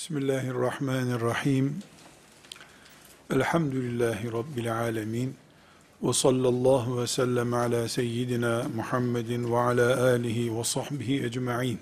[0.00, 1.82] Bismillahirrahmanirrahim.
[3.30, 5.36] Elhamdülillahi Rabbil alemin.
[6.02, 11.80] Ve sallallahu ve sellem ala seyyidina Muhammedin ve ala alihi ve sahbihi ecma'in.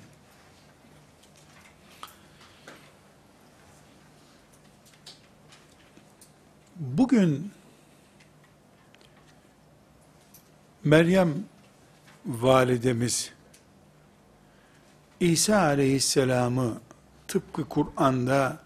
[6.77, 7.51] Bugün
[10.85, 11.35] Meryem
[12.27, 13.31] validemiz
[15.21, 16.81] İsa aleyhisselamı
[17.29, 18.59] tıpkı Kur'an'da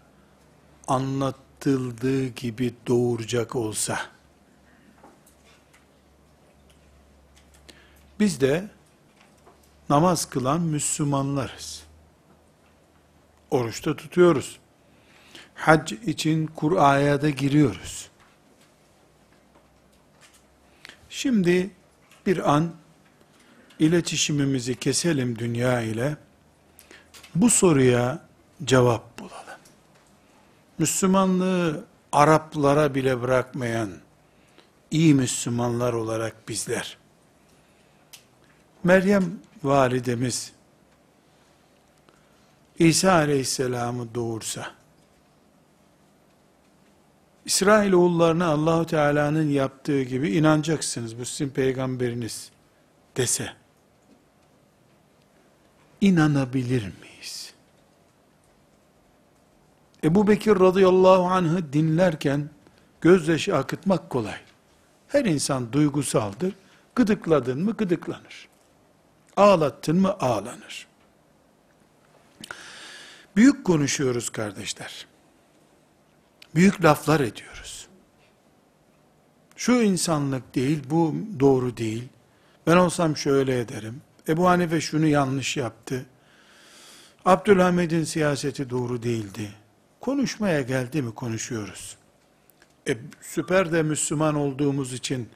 [0.87, 3.99] anlatıldığı gibi doğuracak olsa,
[8.19, 8.69] biz de
[9.89, 11.83] namaz kılan Müslümanlarız.
[13.51, 14.59] Oruçta tutuyoruz.
[15.55, 18.09] Hac için Kur'a'ya da giriyoruz.
[21.09, 21.71] Şimdi
[22.25, 22.71] bir an
[23.79, 26.17] iletişimimizi keselim dünya ile.
[27.35, 28.19] Bu soruya
[28.65, 29.59] cevap bulalım.
[30.77, 33.89] Müslümanlığı Araplara bile bırakmayan
[34.91, 36.97] iyi Müslümanlar olarak bizler,
[38.83, 40.51] Meryem validemiz,
[42.79, 44.71] İsa aleyhisselamı doğursa,
[47.45, 51.19] İsrailoğullarına Allahu Teala'nın yaptığı gibi inanacaksınız.
[51.19, 52.51] Bu sizin peygamberiniz
[53.17, 53.53] dese
[56.01, 57.52] inanabilir miyiz?
[60.03, 62.49] Ebu Bekir radıyallahu anh'ı dinlerken
[63.01, 64.37] gözyaşı akıtmak kolay.
[65.07, 66.55] Her insan duygusaldır.
[66.95, 68.47] Gıdıkladın mı gıdıklanır.
[69.37, 70.87] Ağlattın mı ağlanır.
[73.35, 75.07] Büyük konuşuyoruz kardeşler.
[76.55, 77.87] Büyük laflar ediyoruz.
[79.55, 82.09] Şu insanlık değil, bu doğru değil.
[82.67, 84.01] Ben olsam şöyle ederim.
[84.27, 86.05] Ebu Hanife şunu yanlış yaptı.
[87.25, 89.62] Abdülhamid'in siyaseti doğru değildi.
[90.03, 91.97] Konuşmaya geldi mi konuşuyoruz.
[92.87, 95.29] E, süper de Müslüman olduğumuz için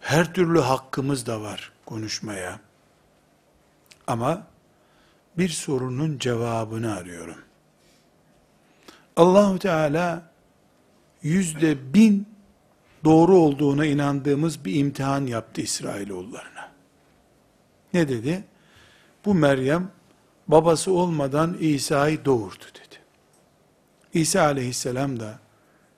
[0.00, 2.60] her türlü hakkımız da var konuşmaya.
[4.06, 4.46] Ama
[5.38, 7.38] bir sorunun cevabını arıyorum.
[9.16, 10.30] Allahu Teala
[11.22, 12.28] yüzde bin
[13.04, 16.70] doğru olduğuna inandığımız bir imtihan yaptı İsrailoğullarına.
[17.94, 18.44] Ne dedi?
[19.24, 19.90] Bu Meryem
[20.48, 22.81] babası olmadan İsa'yı doğurdu dedi.
[24.14, 25.38] İsa aleyhisselam da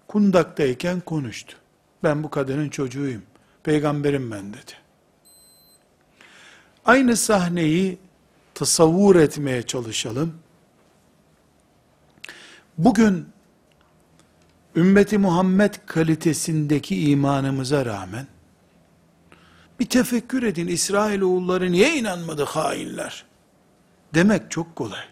[0.09, 1.57] kundaktayken konuştu.
[2.03, 3.23] Ben bu kadının çocuğuyum.
[3.63, 4.73] Peygamberim ben dedi.
[6.85, 7.99] Aynı sahneyi
[8.55, 10.35] tasavvur etmeye çalışalım.
[12.79, 13.29] Bugün
[14.77, 18.27] ümmeti Muhammed kalitesindeki imanımıza rağmen
[19.81, 23.25] bir tefekkür edin İsrailoğulları niye inanmadı hainler?
[24.15, 25.05] Demek çok kolay.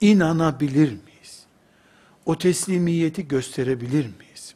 [0.00, 1.05] İnanabilir miyiz?
[2.26, 4.54] O teslimiyeti gösterebilir miyiz?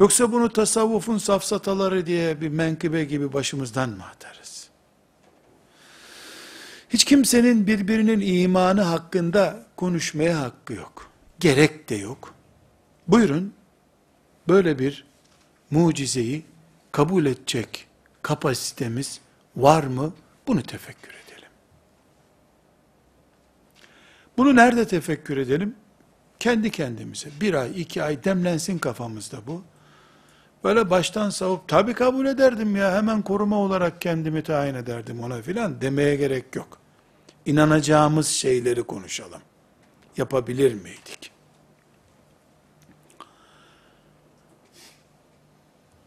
[0.00, 4.68] Yoksa bunu tasavvufun safsataları diye bir menkıbe gibi başımızdan mı atarız?
[6.90, 11.10] Hiç kimsenin birbirinin imanı hakkında konuşmaya hakkı yok.
[11.40, 12.34] Gerek de yok.
[13.08, 13.54] Buyurun,
[14.48, 15.04] böyle bir
[15.70, 16.42] mucizeyi
[16.92, 17.86] kabul edecek
[18.22, 19.20] kapasitemiz
[19.56, 20.12] var mı?
[20.46, 21.23] Bunu tefekkür edelim.
[24.36, 25.76] Bunu nerede tefekkür edelim?
[26.38, 27.28] Kendi kendimize.
[27.40, 29.62] Bir ay, iki ay demlensin kafamızda bu.
[30.64, 35.80] Böyle baştan savup, tabi kabul ederdim ya, hemen koruma olarak kendimi tayin ederdim ona filan
[35.80, 36.78] demeye gerek yok.
[37.46, 39.40] İnanacağımız şeyleri konuşalım.
[40.16, 41.30] Yapabilir miydik?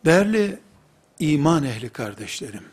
[0.05, 0.59] Değerli
[1.19, 2.63] iman ehli kardeşlerim,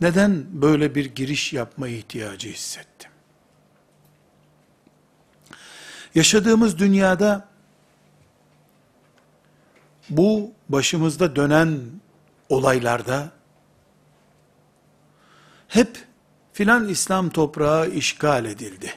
[0.00, 3.10] neden böyle bir giriş yapma ihtiyacı hissettim?
[6.14, 7.48] Yaşadığımız dünyada
[10.10, 11.80] bu başımızda dönen
[12.48, 13.30] olaylarda
[15.68, 15.98] hep
[16.52, 18.94] filan İslam toprağı işgal edildi.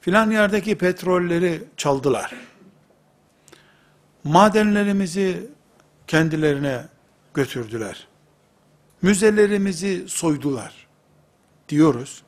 [0.00, 2.32] Filan yerdeki petrolleri çaldılar
[4.26, 5.50] madenlerimizi
[6.06, 6.84] kendilerine
[7.34, 8.06] götürdüler.
[9.02, 10.86] Müzelerimizi soydular
[11.68, 12.22] diyoruz.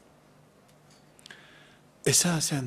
[2.07, 2.65] Esasen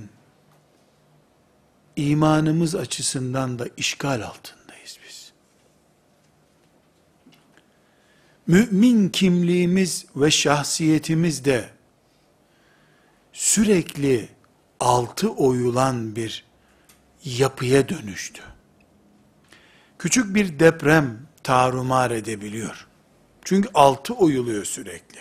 [1.96, 5.32] imanımız açısından da işgal altındayız biz.
[8.48, 11.70] Mümin kimliğimiz ve şahsiyetimiz de
[13.34, 14.30] sürekli
[14.80, 16.46] altı oyulan bir
[17.24, 18.42] yapıya dönüştü
[20.02, 22.88] küçük bir deprem tarumar edebiliyor.
[23.44, 25.20] Çünkü altı oyuluyor sürekli.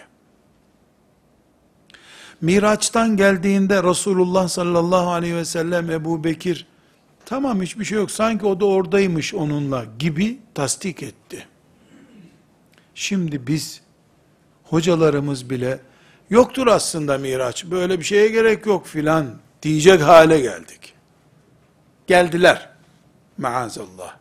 [2.40, 6.66] Miraç'tan geldiğinde Resulullah sallallahu aleyhi ve sellem Ebu Bekir,
[7.24, 11.46] tamam hiçbir şey yok sanki o da oradaymış onunla gibi tasdik etti.
[12.94, 13.80] Şimdi biz,
[14.64, 15.80] hocalarımız bile,
[16.30, 19.26] yoktur aslında Miraç, böyle bir şeye gerek yok filan
[19.62, 20.94] diyecek hale geldik.
[22.06, 22.70] Geldiler.
[23.38, 24.16] Maazallah.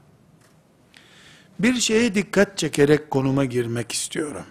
[1.60, 4.45] Bir şeye dikkat çekerek konuma girmek istiyorum.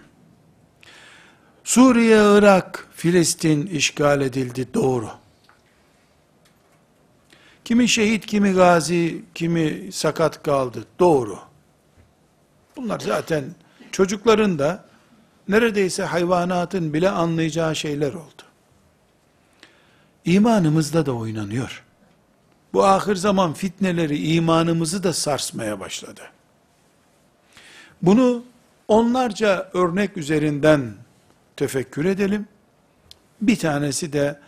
[1.69, 5.11] Suriye, Irak, Filistin işgal edildi doğru.
[7.65, 11.39] Kimi şehit, kimi gazi, kimi sakat kaldı doğru.
[12.77, 13.45] Bunlar zaten
[13.93, 14.85] çocukların da
[15.49, 18.43] neredeyse hayvanatın bile anlayacağı şeyler oldu.
[20.25, 21.85] İmanımızda da oynanıyor.
[22.73, 26.23] Bu ahir zaman fitneleri imanımızı da sarsmaya başladı.
[28.03, 28.45] Bunu
[28.89, 30.95] onlarca örnek üzerinden
[31.59, 32.49] tefekkür edelim.
[33.41, 34.41] Bir tanesi de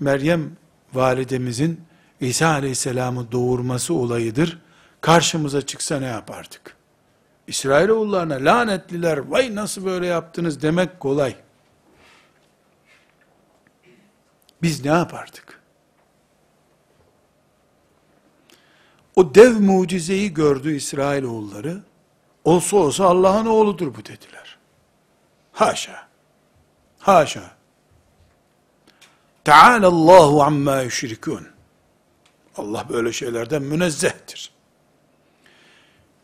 [0.00, 0.56] Meryem
[0.94, 1.80] validemizin
[2.20, 4.58] İsa aleyhisselamı doğurması olayıdır.
[5.00, 6.76] Karşımıza çıksa ne yapardık?
[7.46, 11.36] İsrailoğullarına lanetliler, vay nasıl böyle yaptınız demek kolay.
[14.62, 15.60] Biz ne yapardık?
[19.16, 21.82] O dev mucizeyi gördü İsrailoğulları.
[22.44, 24.58] Olsa olsa Allah'ın oğludur bu dediler.
[25.52, 26.11] Haşa.
[27.02, 27.50] Haşa.
[29.44, 31.46] Teala Allahu amma yüşrikun.
[32.56, 34.50] Allah böyle şeylerden münezzehtir.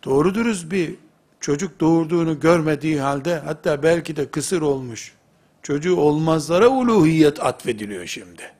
[0.04, 0.94] Doğru dürüst bir
[1.40, 5.14] çocuk doğurduğunu görmediği halde hatta belki de kısır olmuş
[5.62, 8.52] çocuğu olmazlara uluhiyet atfediliyor şimdi.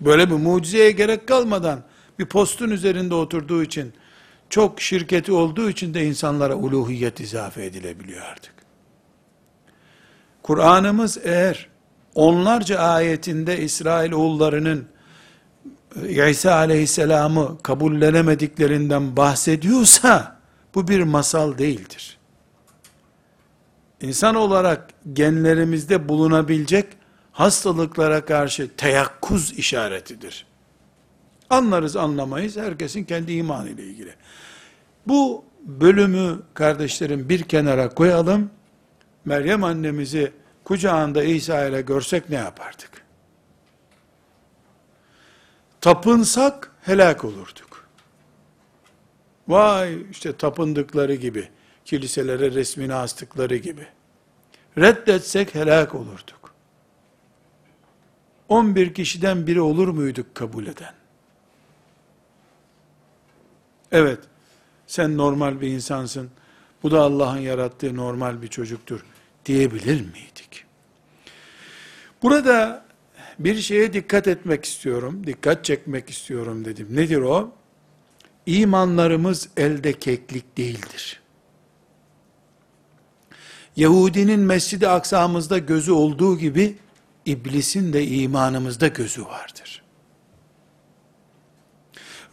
[0.00, 1.82] Böyle bir mucizeye gerek kalmadan
[2.18, 3.92] bir postun üzerinde oturduğu için
[4.48, 8.59] çok şirketi olduğu için de insanlara uluhiyet izafe edilebiliyor artık.
[10.50, 11.68] Kur'an'ımız eğer
[12.14, 14.88] onlarca ayetinde İsrail oğullarının
[16.06, 20.40] e, İsa aleyhisselamı kabullenemediklerinden bahsediyorsa
[20.74, 22.18] bu bir masal değildir.
[24.00, 26.86] İnsan olarak genlerimizde bulunabilecek
[27.32, 30.46] hastalıklara karşı teyakkuz işaretidir.
[31.50, 34.14] Anlarız anlamayız herkesin kendi imanı ile ilgili.
[35.06, 38.50] Bu bölümü kardeşlerim bir kenara koyalım.
[39.24, 40.39] Meryem annemizi
[40.70, 43.04] kucağında İsa ile görsek ne yapardık?
[45.80, 47.88] Tapınsak helak olurduk.
[49.48, 51.48] Vay işte tapındıkları gibi,
[51.84, 53.86] kiliselere resmini astıkları gibi.
[54.78, 56.54] Reddetsek helak olurduk.
[58.48, 60.94] 11 kişiden biri olur muyduk kabul eden?
[63.92, 64.20] Evet,
[64.86, 66.30] sen normal bir insansın,
[66.82, 69.04] bu da Allah'ın yarattığı normal bir çocuktur
[69.46, 70.64] diyebilir miydik?
[72.22, 72.84] Burada
[73.38, 76.86] bir şeye dikkat etmek istiyorum, dikkat çekmek istiyorum dedim.
[76.90, 77.52] Nedir o?
[78.46, 81.20] İmanlarımız elde keklik değildir.
[83.76, 86.76] Yahudinin Mescid-i Aksa'mızda gözü olduğu gibi,
[87.26, 89.82] iblisin de imanımızda gözü vardır.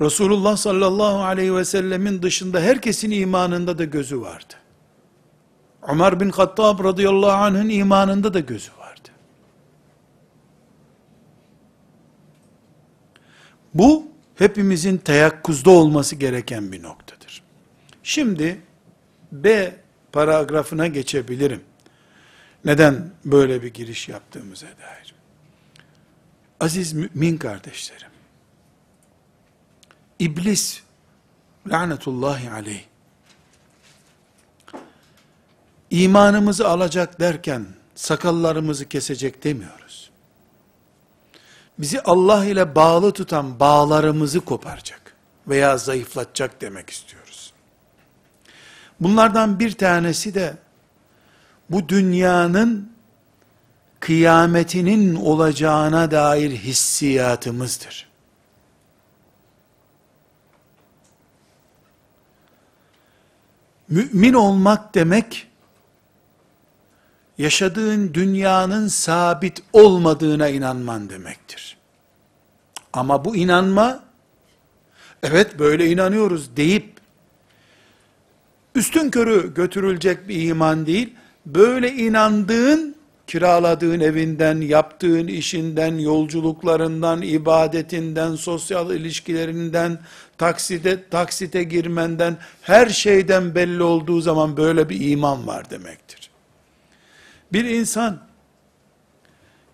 [0.02, 4.54] Resulullah sallallahu aleyhi ve sellemin dışında herkesin imanında da gözü vardı.
[5.88, 9.10] Ömer bin Hattab radıyallahu anh'ın imanında da gözü vardı.
[13.74, 17.44] Bu hepimizin teyakkuzda olması gereken bir noktadır.
[18.04, 18.62] Şimdi
[19.32, 19.76] B
[20.12, 21.62] paragrafına geçebilirim.
[22.66, 25.16] Neden böyle bir giriş yaptığımıza dair.
[26.60, 28.12] Aziz mümin kardeşlerim,
[30.20, 30.82] İblis,
[31.68, 32.84] lanetullahi aleyh,
[35.90, 37.66] imanımızı alacak derken,
[37.96, 40.10] sakallarımızı kesecek demiyoruz.
[41.80, 45.16] Bizi Allah ile bağlı tutan bağlarımızı koparacak
[45.48, 47.54] veya zayıflatacak demek istiyoruz.
[49.00, 50.58] Bunlardan bir tanesi de
[51.70, 52.92] bu dünyanın
[54.00, 58.08] kıyametinin olacağına dair hissiyatımızdır.
[63.90, 65.48] Mümin olmak demek,
[67.38, 71.78] yaşadığın dünyanın sabit olmadığına inanman demektir.
[72.94, 74.04] Ama bu inanma,
[75.24, 76.98] evet böyle inanıyoruz deyip,
[78.76, 81.14] üstün körü götürülecek bir iman değil,
[81.46, 82.96] böyle inandığın,
[83.28, 90.00] kiraladığın evinden, yaptığın işinden, yolculuklarından, ibadetinden, sosyal ilişkilerinden,
[90.38, 96.17] taksite, taksite girmenden, her şeyden belli olduğu zaman böyle bir iman var demektir.
[97.54, 98.20] Bir insan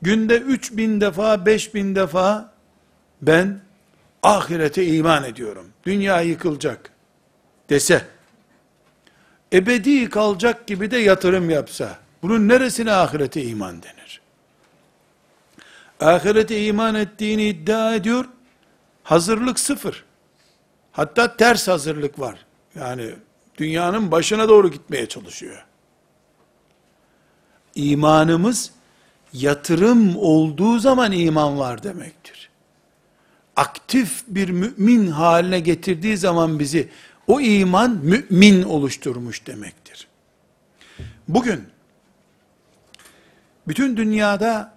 [0.01, 2.53] günde 3000 defa, 5000 defa
[3.21, 3.59] ben
[4.23, 5.67] ahirete iman ediyorum.
[5.85, 6.91] Dünya yıkılacak
[7.69, 8.05] dese,
[9.53, 14.21] ebedi kalacak gibi de yatırım yapsa, bunun neresine ahirete iman denir?
[15.99, 18.25] Ahirete iman ettiğini iddia ediyor,
[19.03, 20.05] hazırlık sıfır.
[20.91, 22.45] Hatta ters hazırlık var.
[22.75, 23.15] Yani
[23.57, 25.65] dünyanın başına doğru gitmeye çalışıyor.
[27.75, 28.71] İmanımız
[29.33, 32.49] yatırım olduğu zaman iman var demektir.
[33.55, 36.89] Aktif bir mümin haline getirdiği zaman bizi
[37.27, 40.07] o iman mümin oluşturmuş demektir.
[41.27, 41.63] Bugün
[43.67, 44.73] bütün dünyada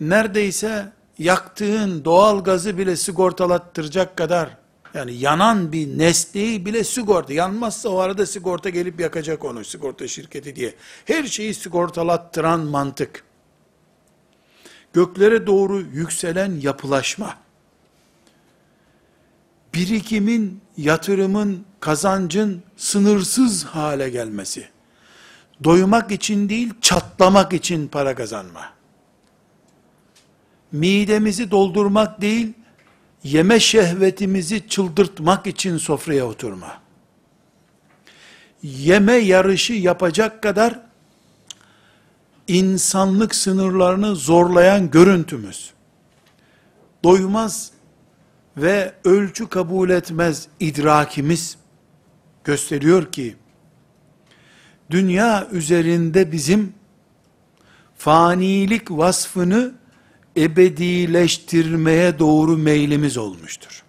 [0.00, 4.61] neredeyse yaktığın doğal gazı bile sigortalattıracak kadar
[4.94, 7.32] yani yanan bir nesneyi bile sigorta.
[7.32, 10.74] Yanmazsa o arada sigorta gelip yakacak onu sigorta şirketi diye.
[11.04, 13.24] Her şeyi sigortalattıran mantık.
[14.92, 17.36] Göklere doğru yükselen yapılaşma.
[19.74, 24.68] Birikimin, yatırımın, kazancın sınırsız hale gelmesi.
[25.64, 28.72] Doymak için değil, çatlamak için para kazanma.
[30.72, 32.52] Midemizi doldurmak değil,
[33.24, 36.80] yeme şehvetimizi çıldırtmak için sofraya oturma.
[38.62, 40.80] Yeme yarışı yapacak kadar
[42.48, 45.72] insanlık sınırlarını zorlayan görüntümüz.
[47.04, 47.70] Doymaz
[48.56, 51.56] ve ölçü kabul etmez idrakimiz
[52.44, 53.36] gösteriyor ki
[54.90, 56.74] dünya üzerinde bizim
[57.96, 59.74] fanilik vasfını
[60.36, 63.82] ebedileştirmeye doğru meylimiz olmuştur.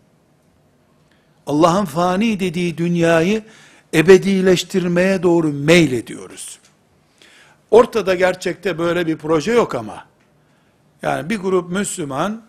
[1.48, 3.44] Allah'ın fani dediği dünyayı
[3.94, 6.60] ebedileştirmeye doğru meyl ediyoruz.
[7.72, 10.06] Ortada gerçekte böyle bir proje yok ama.
[11.02, 12.44] Yani bir grup Müslüman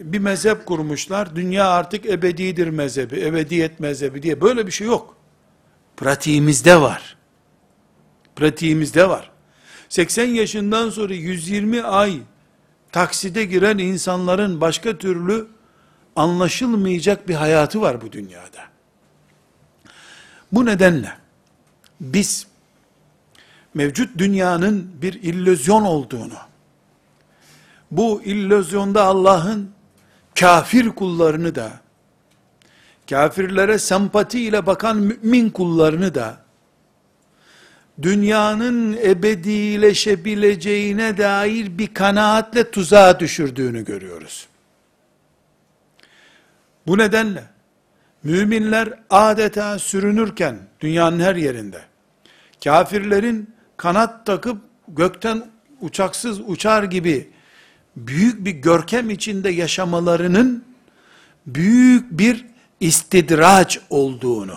[0.00, 1.36] bir mezhep kurmuşlar.
[1.36, 5.16] Dünya artık ebedidir mezhebi, ebediyet mezhebi diye böyle bir şey yok.
[5.96, 7.16] Pratiğimizde var.
[8.36, 9.30] Pratiğimizde var.
[9.88, 12.18] 80 yaşından sonra 120 ay
[12.94, 15.46] takside giren insanların başka türlü
[16.16, 18.60] anlaşılmayacak bir hayatı var bu dünyada.
[20.52, 21.12] Bu nedenle
[22.00, 22.46] biz
[23.74, 26.38] mevcut dünyanın bir illüzyon olduğunu,
[27.90, 29.70] bu illüzyonda Allah'ın
[30.40, 31.70] kafir kullarını da,
[33.10, 36.43] kafirlere sempati ile bakan mümin kullarını da,
[38.02, 44.46] dünyanın ebedileşebileceğine dair bir kanaatle tuzağa düşürdüğünü görüyoruz.
[46.86, 47.44] Bu nedenle
[48.22, 51.82] müminler adeta sürünürken dünyanın her yerinde
[52.64, 54.58] kafirlerin kanat takıp
[54.88, 55.46] gökten
[55.80, 57.30] uçaksız uçar gibi
[57.96, 60.64] büyük bir görkem içinde yaşamalarının
[61.46, 62.46] büyük bir
[62.80, 64.56] istidraç olduğunu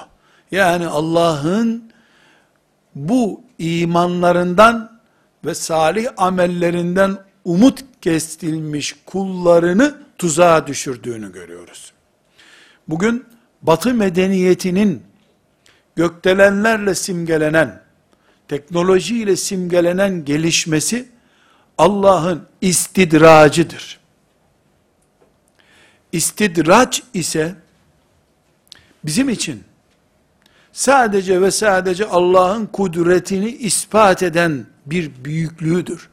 [0.52, 1.87] yani Allah'ın
[2.98, 5.00] bu imanlarından
[5.46, 11.94] ve salih amellerinden umut kestilmiş kullarını tuzağa düşürdüğünü görüyoruz.
[12.88, 13.26] Bugün
[13.62, 15.04] batı medeniyetinin
[15.96, 17.82] gökdelenlerle simgelenen,
[18.48, 21.10] teknolojiyle simgelenen gelişmesi
[21.78, 24.00] Allah'ın istidracıdır.
[26.12, 27.56] İstidraç ise
[29.04, 29.64] bizim için
[30.78, 36.10] sadece ve sadece Allah'ın kudretini ispat eden bir büyüklüğüdür.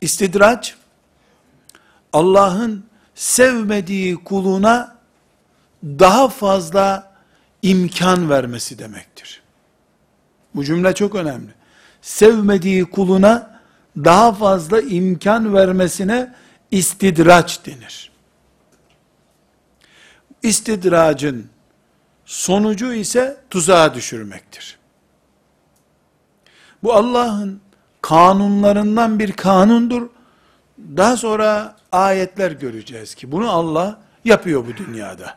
[0.00, 0.74] İstidraç,
[2.12, 4.96] Allah'ın sevmediği kuluna
[5.84, 7.12] daha fazla
[7.62, 9.42] imkan vermesi demektir.
[10.54, 11.50] Bu cümle çok önemli.
[12.02, 13.60] Sevmediği kuluna
[13.96, 16.34] daha fazla imkan vermesine
[16.70, 18.10] istidraç denir.
[20.42, 21.55] İstidracın
[22.26, 24.78] sonucu ise tuzağa düşürmektir.
[26.82, 27.60] Bu Allah'ın
[28.02, 30.08] kanunlarından bir kanundur.
[30.96, 35.36] Daha sonra ayetler göreceğiz ki bunu Allah yapıyor bu dünyada.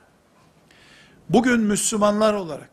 [1.29, 2.69] Bugün Müslümanlar olarak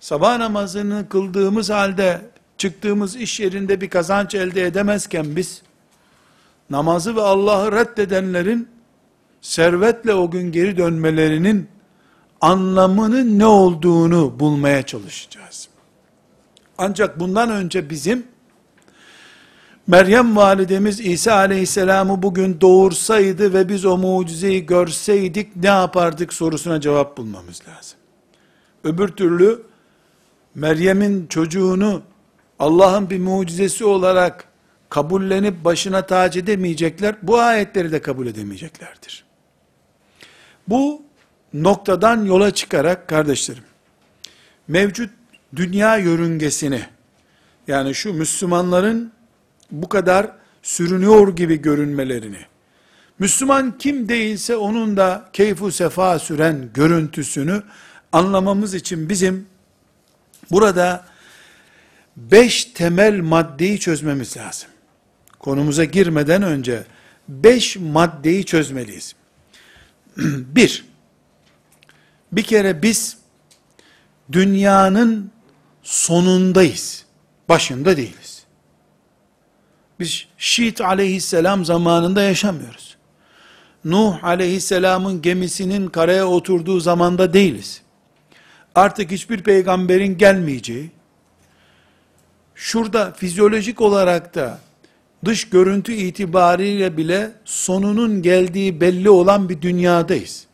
[0.00, 2.20] sabah namazını kıldığımız halde
[2.58, 5.62] çıktığımız iş yerinde bir kazanç elde edemezken biz
[6.70, 8.68] namazı ve Allah'ı reddedenlerin
[9.40, 11.68] servetle o gün geri dönmelerinin
[12.44, 15.68] anlamının ne olduğunu bulmaya çalışacağız.
[16.78, 18.26] Ancak bundan önce bizim
[19.86, 27.16] Meryem validemiz İsa aleyhisselamı bugün doğursaydı ve biz o mucizeyi görseydik ne yapardık sorusuna cevap
[27.16, 27.98] bulmamız lazım.
[28.84, 29.62] Öbür türlü
[30.54, 32.02] Meryem'in çocuğunu
[32.58, 34.48] Allah'ın bir mucizesi olarak
[34.88, 39.24] kabullenip başına tac edemeyecekler, bu ayetleri de kabul edemeyeceklerdir.
[40.68, 41.03] Bu
[41.54, 43.64] noktadan yola çıkarak kardeşlerim,
[44.68, 45.10] mevcut
[45.56, 46.82] dünya yörüngesini,
[47.66, 49.12] yani şu Müslümanların
[49.70, 50.30] bu kadar
[50.62, 52.40] sürünüyor gibi görünmelerini,
[53.18, 57.62] Müslüman kim değilse onun da keyfu sefa süren görüntüsünü
[58.12, 59.46] anlamamız için bizim
[60.50, 61.06] burada
[62.16, 64.68] beş temel maddeyi çözmemiz lazım.
[65.38, 66.84] Konumuza girmeden önce
[67.28, 69.14] beş maddeyi çözmeliyiz.
[70.16, 70.84] bir,
[72.36, 73.18] bir kere biz
[74.32, 75.30] dünyanın
[75.82, 77.04] sonundayız.
[77.48, 78.44] Başında değiliz.
[80.00, 82.96] Biz Şiit aleyhisselam zamanında yaşamıyoruz.
[83.84, 87.82] Nuh aleyhisselamın gemisinin karaya oturduğu zamanda değiliz.
[88.74, 90.90] Artık hiçbir peygamberin gelmeyeceği,
[92.54, 94.58] şurada fizyolojik olarak da
[95.24, 100.46] dış görüntü itibariyle bile sonunun geldiği belli olan bir dünyadayız.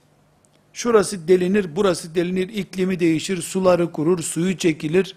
[0.80, 5.16] Şurası delinir, burası delinir, iklimi değişir, suları kurur, suyu çekilir.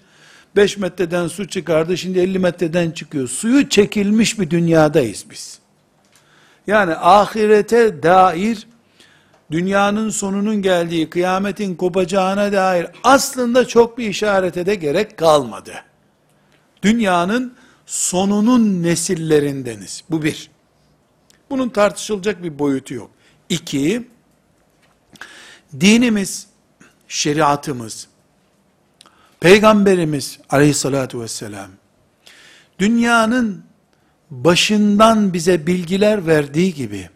[0.55, 3.27] 5 metreden su çıkardı, şimdi 50 metreden çıkıyor.
[3.27, 5.60] Suyu çekilmiş bir dünyadayız biz.
[6.67, 8.67] Yani ahirete dair
[9.51, 15.74] dünyanın sonunun geldiği, kıyametin kopacağına dair aslında çok bir işarete de gerek kalmadı.
[16.82, 17.53] Dünyanın
[17.85, 20.03] sonunun nesillerindeniz.
[20.09, 20.51] Bu bir.
[21.50, 23.09] Bunun tartışılacak bir boyutu yok.
[23.50, 24.13] İki,
[25.79, 26.48] dinimiz,
[27.07, 28.07] şeriatımız,
[29.40, 31.70] Peygamberimiz aleyhissalatü vesselam,
[32.79, 33.64] dünyanın
[34.31, 37.09] başından bize bilgiler verdiği gibi,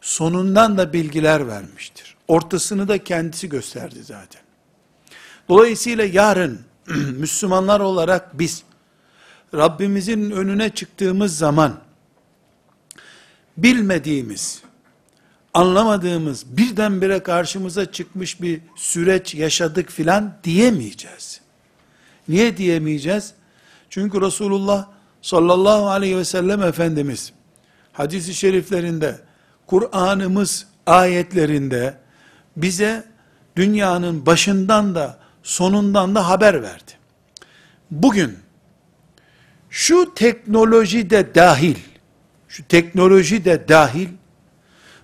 [0.00, 2.16] sonundan da bilgiler vermiştir.
[2.28, 4.42] Ortasını da kendisi gösterdi zaten.
[5.48, 6.60] Dolayısıyla yarın
[7.18, 8.62] Müslümanlar olarak biz
[9.54, 11.80] Rabbimizin önüne çıktığımız zaman
[13.56, 14.62] bilmediğimiz,
[15.54, 21.40] anlamadığımız, birdenbire karşımıza çıkmış bir süreç yaşadık filan diyemeyeceğiz.
[22.28, 23.34] Niye diyemeyeceğiz?
[23.90, 24.86] Çünkü Resulullah
[25.22, 27.32] sallallahu aleyhi ve sellem Efendimiz
[27.92, 29.20] hadisi şeriflerinde,
[29.66, 31.94] Kur'an'ımız ayetlerinde
[32.56, 33.04] bize
[33.56, 36.92] dünyanın başından da sonundan da haber verdi.
[37.90, 38.38] Bugün
[39.70, 41.76] şu teknoloji de dahil,
[42.48, 44.08] şu teknoloji de dahil,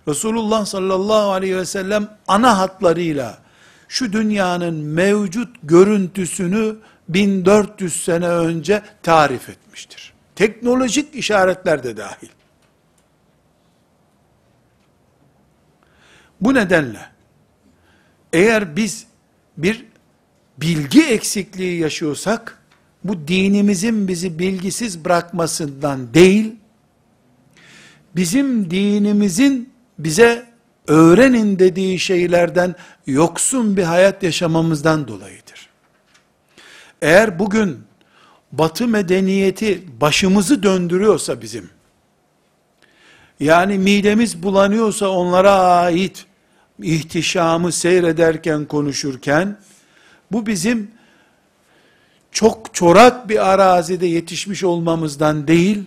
[0.08, 3.38] Resulullah sallallahu aleyhi ve sellem ana hatlarıyla
[3.88, 6.76] şu dünyanın mevcut görüntüsünü
[7.08, 10.12] 1400 sene önce tarif etmiştir.
[10.34, 12.28] Teknolojik işaretler de dahil.
[16.40, 17.00] Bu nedenle
[18.32, 19.06] eğer biz
[19.56, 19.86] bir
[20.58, 22.62] bilgi eksikliği yaşıyorsak
[23.04, 26.56] bu dinimizin bizi bilgisiz bırakmasından değil,
[28.16, 30.46] bizim dinimizin bize
[30.86, 32.74] öğrenin dediği şeylerden
[33.06, 35.68] yoksun bir hayat yaşamamızdan dolayıdır.
[37.02, 37.84] Eğer bugün
[38.52, 41.70] batı medeniyeti başımızı döndürüyorsa bizim,
[43.40, 46.26] yani midemiz bulanıyorsa onlara ait
[46.82, 49.58] ihtişamı seyrederken konuşurken,
[50.32, 50.90] bu bizim
[52.30, 55.84] çok çorak bir arazide yetişmiş olmamızdan değil,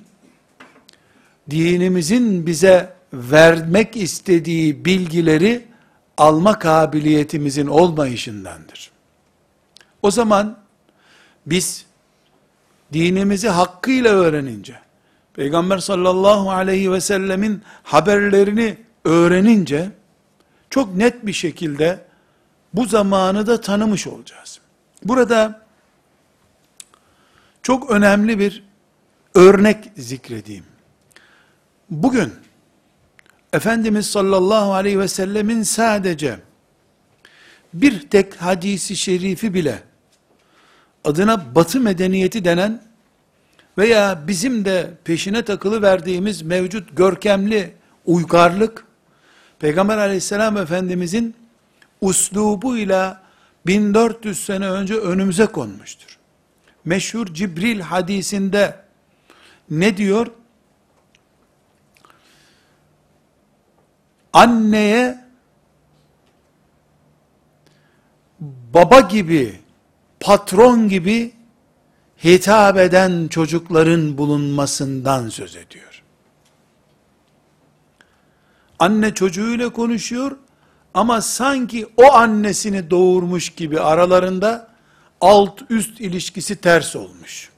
[1.49, 5.65] dinimizin bize vermek istediği bilgileri
[6.17, 8.91] alma kabiliyetimizin olmayışındandır.
[10.01, 10.57] O zaman
[11.45, 11.85] biz
[12.93, 14.79] dinimizi hakkıyla öğrenince,
[15.33, 19.91] Peygamber sallallahu aleyhi ve sellemin haberlerini öğrenince,
[20.69, 22.05] çok net bir şekilde
[22.73, 24.59] bu zamanı da tanımış olacağız.
[25.03, 25.61] Burada
[27.63, 28.63] çok önemli bir
[29.35, 30.65] örnek zikredeyim.
[31.89, 32.33] Bugün
[33.53, 36.39] Efendimiz sallallahu aleyhi ve sellemin sadece
[37.73, 39.83] bir tek hadisi şerifi bile
[41.03, 42.83] adına batı medeniyeti denen
[43.77, 47.73] veya bizim de peşine takılı verdiğimiz mevcut görkemli
[48.05, 48.85] uygarlık
[49.59, 51.35] Peygamber aleyhisselam efendimizin
[52.01, 53.21] uslubuyla
[53.67, 56.17] 1400 sene önce önümüze konmuştur.
[56.85, 58.75] Meşhur Cibril hadisinde
[59.69, 60.27] ne diyor?
[64.33, 65.19] Anneye
[68.73, 69.59] baba gibi,
[70.19, 71.33] patron gibi
[72.23, 76.03] hitap eden çocukların bulunmasından söz ediyor.
[78.79, 80.37] Anne çocuğuyla konuşuyor
[80.93, 84.67] ama sanki o annesini doğurmuş gibi aralarında
[85.21, 87.49] alt üst ilişkisi ters olmuş.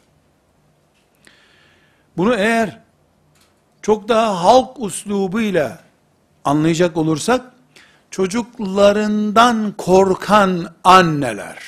[2.17, 2.79] Bunu eğer
[3.81, 5.79] çok daha halk uslubuyla
[6.45, 7.51] anlayacak olursak,
[8.12, 11.63] çocuklarından korkan anneler,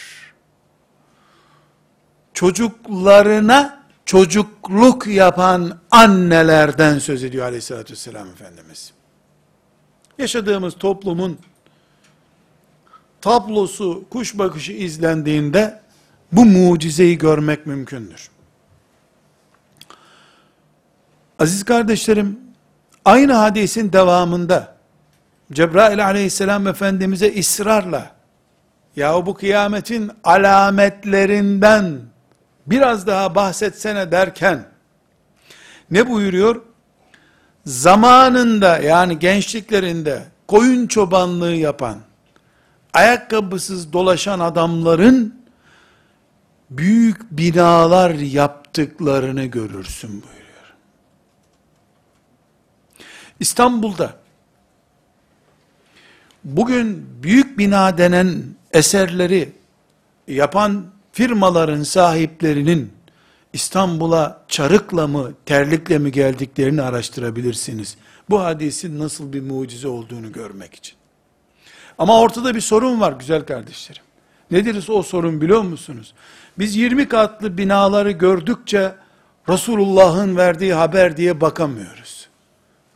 [2.33, 8.93] çocuklarına çocukluk yapan annelerden söz ediyor aleyhissalatü vesselam Efendimiz.
[10.17, 11.39] Yaşadığımız toplumun
[13.21, 15.81] tablosu, kuş bakışı izlendiğinde
[16.31, 18.29] bu mucizeyi görmek mümkündür.
[21.39, 22.39] Aziz kardeşlerim,
[23.05, 24.75] aynı hadisin devamında
[25.51, 28.11] Cebrail aleyhisselam Efendimiz'e ısrarla
[28.95, 31.99] ya bu kıyametin alametlerinden
[32.67, 34.65] biraz daha bahsetsene derken
[35.91, 36.61] ne buyuruyor?
[37.65, 41.97] Zamanında yani gençliklerinde koyun çobanlığı yapan,
[42.93, 45.43] ayakkabısız dolaşan adamların
[46.69, 50.42] büyük binalar yaptıklarını görürsün buyuruyor.
[53.43, 54.13] İstanbul'da
[56.43, 59.51] bugün büyük bina denen eserleri
[60.27, 62.91] yapan firmaların sahiplerinin
[63.53, 67.97] İstanbul'a çarıkla mı, terlikle mi geldiklerini araştırabilirsiniz.
[68.29, 70.95] Bu hadisin nasıl bir mucize olduğunu görmek için.
[71.97, 74.03] Ama ortada bir sorun var güzel kardeşlerim.
[74.51, 76.13] Nedir o sorun biliyor musunuz?
[76.59, 78.95] Biz 20 katlı binaları gördükçe
[79.49, 82.22] Resulullah'ın verdiği haber diye bakamıyoruz.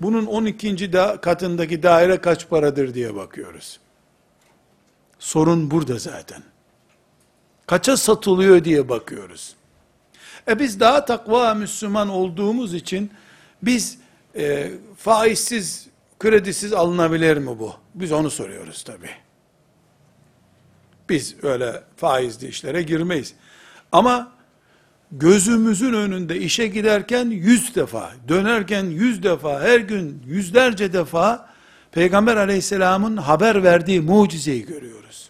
[0.02, 0.94] Bunun 12.
[0.94, 3.80] Da katındaki daire kaç paradır diye bakıyoruz.
[5.20, 6.44] Sorun burada zaten.
[7.68, 9.56] Kaça satılıyor diye bakıyoruz.
[10.48, 13.12] E biz daha takva Müslüman olduğumuz için
[13.62, 13.98] biz
[14.36, 15.88] e, faizsiz,
[16.20, 17.74] kredisiz alınabilir mi bu?
[17.96, 19.10] Biz onu soruyoruz tabi.
[21.10, 23.34] Biz öyle faizli işlere girmeyiz.
[23.92, 24.32] Ama
[25.12, 31.50] gözümüzün önünde işe giderken yüz defa, dönerken yüz defa, her gün yüzlerce defa
[31.91, 35.30] Peygamber aleyhisselamın haber verdiği mucizeyi görüyoruz.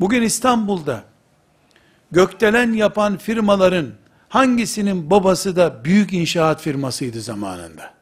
[0.00, 1.04] Bugün İstanbul'da
[2.10, 3.86] gökdelen yapan firmaların
[4.28, 7.94] hangisinin babası da büyük inşaat firmasıydı zamanında?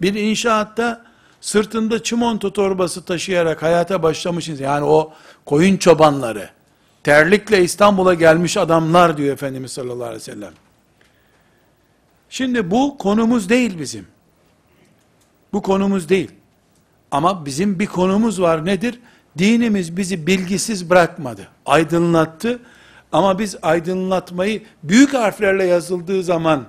[0.00, 1.04] Bir inşaatta
[1.40, 4.60] sırtında çimento torbası taşıyarak hayata başlamışız.
[4.60, 5.12] Yani o
[5.46, 6.50] koyun çobanları,
[7.04, 10.52] terlikle İstanbul'a gelmiş adamlar diyor Efendimiz sallallahu aleyhi ve sellem.
[12.30, 14.06] Şimdi bu konumuz değil bizim.
[15.52, 16.30] Bu konumuz değil.
[17.10, 19.00] Ama bizim bir konumuz var nedir?
[19.38, 21.48] Dinimiz bizi bilgisiz bırakmadı.
[21.66, 22.58] Aydınlattı.
[23.12, 26.64] Ama biz aydınlatmayı büyük harflerle yazıldığı zaman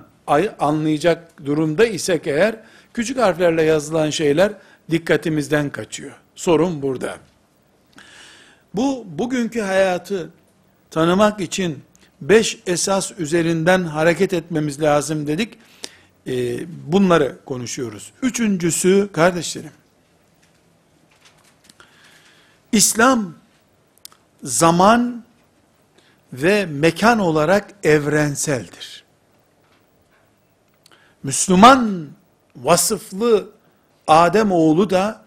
[0.58, 2.56] anlayacak durumda isek eğer,
[2.94, 4.52] küçük harflerle yazılan şeyler
[4.90, 6.12] dikkatimizden kaçıyor.
[6.34, 7.16] Sorun burada.
[8.74, 10.30] Bu bugünkü hayatı
[10.90, 11.82] tanımak için
[12.20, 15.58] beş esas üzerinden hareket etmemiz lazım dedik.
[16.26, 16.58] Ee,
[16.92, 18.12] bunları konuşuyoruz.
[18.22, 19.70] Üçüncüsü kardeşlerim,
[22.72, 23.34] İslam
[24.42, 25.24] zaman
[26.32, 29.04] ve mekan olarak evrenseldir.
[31.22, 32.08] Müslüman
[32.56, 33.50] vasıflı
[34.06, 35.24] Adem oğlu da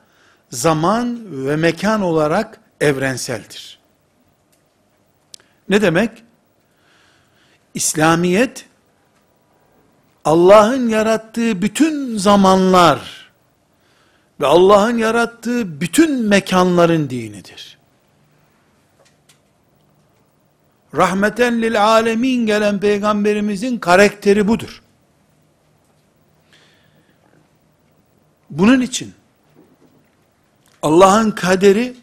[0.50, 3.80] zaman ve mekan olarak evrenseldir.
[5.70, 6.24] Ne demek?
[7.74, 8.66] İslamiyet
[10.26, 13.32] Allah'ın yarattığı bütün zamanlar
[14.40, 17.78] ve Allah'ın yarattığı bütün mekanların dinidir.
[20.96, 24.82] Rahmeten lil alemin gelen peygamberimizin karakteri budur.
[28.50, 29.14] Bunun için
[30.82, 31.96] Allah'ın kaderi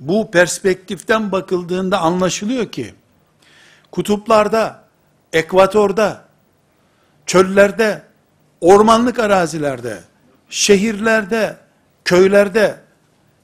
[0.00, 2.94] bu perspektiften bakıldığında anlaşılıyor ki
[3.90, 4.84] kutuplarda,
[5.32, 6.24] ekvatorda,
[7.26, 8.02] çöllerde,
[8.60, 10.00] ormanlık arazilerde,
[10.50, 11.56] şehirlerde,
[12.04, 12.80] köylerde,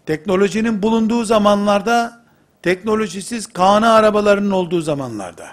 [0.07, 2.23] teknolojinin bulunduğu zamanlarda,
[2.63, 5.47] teknolojisiz kana arabalarının olduğu zamanlarda,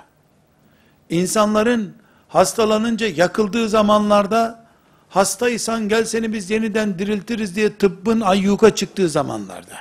[1.10, 1.96] insanların
[2.28, 4.66] hastalanınca yakıldığı zamanlarda,
[5.10, 9.78] hastaysan gel seni biz yeniden diriltiriz diye tıbbın ayyuka çıktığı zamanlarda,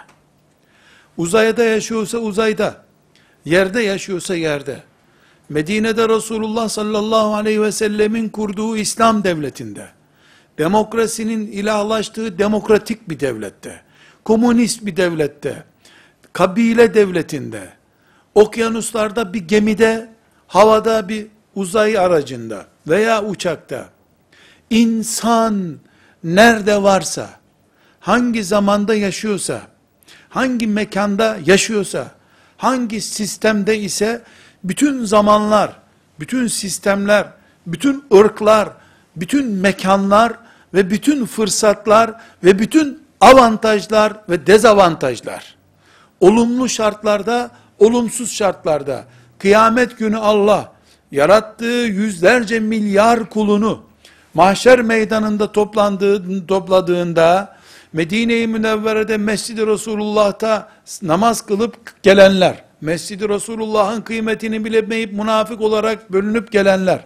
[1.19, 2.85] uzayda yaşıyorsa uzayda,
[3.45, 4.83] yerde yaşıyorsa yerde,
[5.49, 9.89] Medine'de Resulullah sallallahu aleyhi ve sellemin kurduğu İslam devletinde,
[10.59, 13.81] demokrasinin ilahlaştığı demokratik bir devlette,
[14.25, 15.65] komünist bir devlette,
[16.33, 17.69] kabile devletinde,
[18.35, 20.09] okyanuslarda bir gemide,
[20.47, 23.89] havada bir uzay aracında veya uçakta,
[24.71, 25.79] insan
[26.25, 27.31] nerede varsa,
[28.01, 29.63] hangi zamanda yaşıyorsa,
[30.31, 32.11] hangi mekanda yaşıyorsa,
[32.57, 34.23] hangi sistemde ise,
[34.65, 35.73] bütün zamanlar,
[36.21, 37.27] bütün sistemler,
[37.67, 38.69] bütün ırklar,
[39.17, 40.33] bütün mekanlar
[40.75, 42.15] ve bütün fırsatlar
[42.45, 45.55] ve bütün avantajlar ve dezavantajlar,
[46.21, 49.05] olumlu şartlarda, olumsuz şartlarda,
[49.39, 50.73] kıyamet günü Allah,
[51.13, 53.83] yarattığı yüzlerce milyar kulunu,
[54.35, 57.58] mahşer meydanında toplandığı, topladığında,
[57.99, 60.69] Medine-i Münevvere'de Mescid-i Resulullah'ta
[61.03, 67.05] namaz kılıp gelenler, Mescid-i Resulullah'ın kıymetini bilemeyip münafık olarak bölünüp gelenler,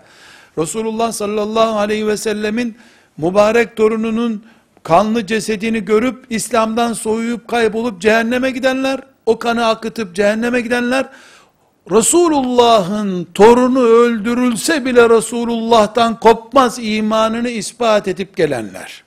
[0.59, 2.77] Resulullah sallallahu aleyhi ve sellemin
[3.17, 4.45] mübarek torununun
[4.83, 11.07] kanlı cesedini görüp İslam'dan soğuyup kaybolup cehenneme gidenler, o kanı akıtıp cehenneme gidenler,
[11.91, 19.05] Resulullah'ın torunu öldürülse bile Resulullah'tan kopmaz imanını ispat edip gelenler.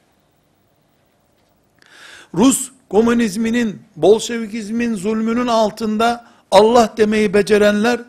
[2.35, 7.99] Rus komünizminin, Bolşevikizmin zulmünün altında Allah demeyi becerenler,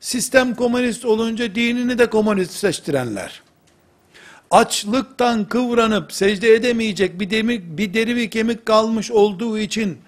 [0.00, 3.42] sistem komünist olunca dinini de komünist seçtirenler.
[4.50, 9.98] Açlıktan kıvranıp secde edemeyecek bir, demir, bir deri bir kemik kalmış olduğu için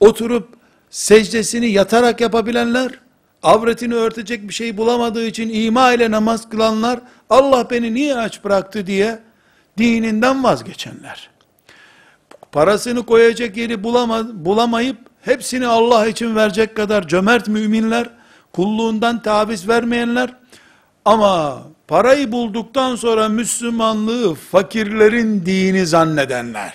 [0.00, 0.48] oturup
[0.90, 2.92] secdesini yatarak yapabilenler,
[3.42, 8.86] avretini örtecek bir şey bulamadığı için ima ile namaz kılanlar, Allah beni niye aç bıraktı
[8.86, 9.18] diye
[9.78, 11.29] dininden vazgeçenler.
[12.52, 18.10] Parasını koyacak yeri bulama, bulamayıp hepsini Allah için verecek kadar cömert müminler,
[18.52, 20.34] kulluğundan taviz vermeyenler
[21.04, 26.74] ama parayı bulduktan sonra Müslümanlığı fakirlerin dini zannedenler.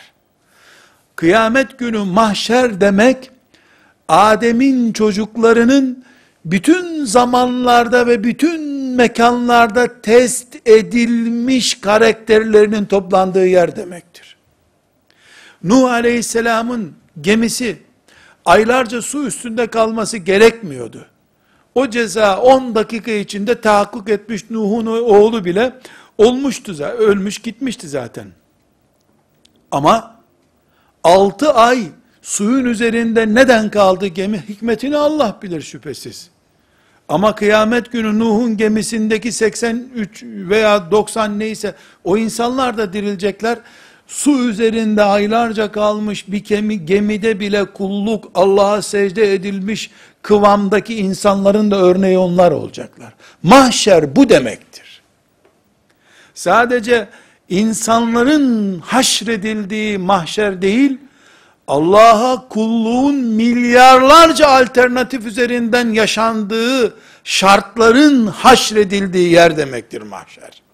[1.16, 3.32] Kıyamet günü mahşer demek
[4.08, 6.06] Adem'in çocuklarının
[6.46, 8.62] bütün zamanlarda ve bütün
[8.96, 14.35] mekanlarda test edilmiş karakterlerinin toplandığı yer demektir.
[15.66, 17.78] Nuh aleyhisselamın gemisi
[18.46, 21.06] aylarca su üstünde kalması gerekmiyordu.
[21.76, 25.74] O ceza 10 dakika içinde tahakkuk etmiş Nuh'un oğlu bile
[26.18, 28.28] olmuştu zaten, ölmüş gitmişti zaten.
[29.72, 30.16] Ama
[31.04, 31.84] 6 ay
[32.22, 34.44] suyun üzerinde neden kaldı gemi?
[34.50, 36.30] Hikmetini Allah bilir şüphesiz.
[37.10, 43.58] Ama kıyamet günü Nuh'un gemisindeki 83 veya 90 neyse o insanlar da dirilecekler.
[44.08, 49.92] Su üzerinde aylarca kalmış bir gemi, gemide bile kulluk Allah'a secde edilmiş
[50.22, 53.14] kıvamdaki insanların da örneği onlar olacaklar.
[53.44, 55.02] Mahşer bu demektir.
[56.34, 57.08] Sadece
[57.50, 60.98] insanların haşredildiği mahşer değil,
[61.68, 70.65] Allah'a kulluğun milyarlarca alternatif üzerinden yaşandığı şartların haşredildiği yer demektir mahşer.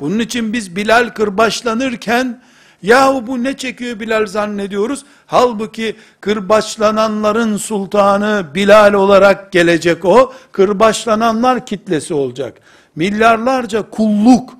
[0.00, 2.42] Bunun için biz Bilal kırbaçlanırken
[2.82, 5.04] yahu bu ne çekiyor Bilal zannediyoruz.
[5.26, 10.32] Halbuki kırbaçlananların sultanı Bilal olarak gelecek o.
[10.52, 12.60] Kırbaçlananlar kitlesi olacak.
[12.96, 14.54] Milyarlarca kulluk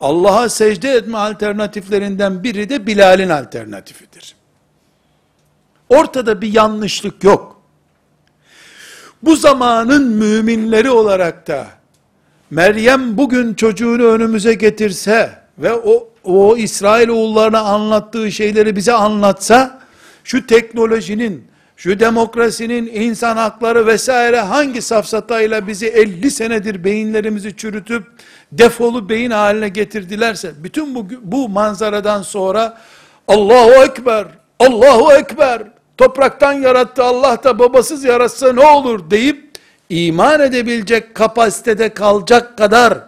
[0.00, 4.36] Allah'a secde etme alternatiflerinden biri de Bilal'in alternatifidir.
[5.88, 7.62] Ortada bir yanlışlık yok.
[9.22, 11.66] Bu zamanın müminleri olarak da
[12.52, 19.80] Meryem bugün çocuğunu önümüze getirse ve o, o İsrail oğullarına anlattığı şeyleri bize anlatsa,
[20.24, 28.04] şu teknolojinin, şu demokrasinin, insan hakları vesaire hangi safsatayla bizi 50 senedir beyinlerimizi çürütüp
[28.52, 32.78] defolu beyin haline getirdilerse, bütün bu, bu manzaradan sonra
[33.28, 34.26] Allahu Ekber,
[34.58, 35.62] Allahu Ekber,
[35.98, 39.51] topraktan yarattı Allah da babasız yaratsa ne olur deyip
[39.92, 42.98] iman edebilecek kapasitede kalacak kadar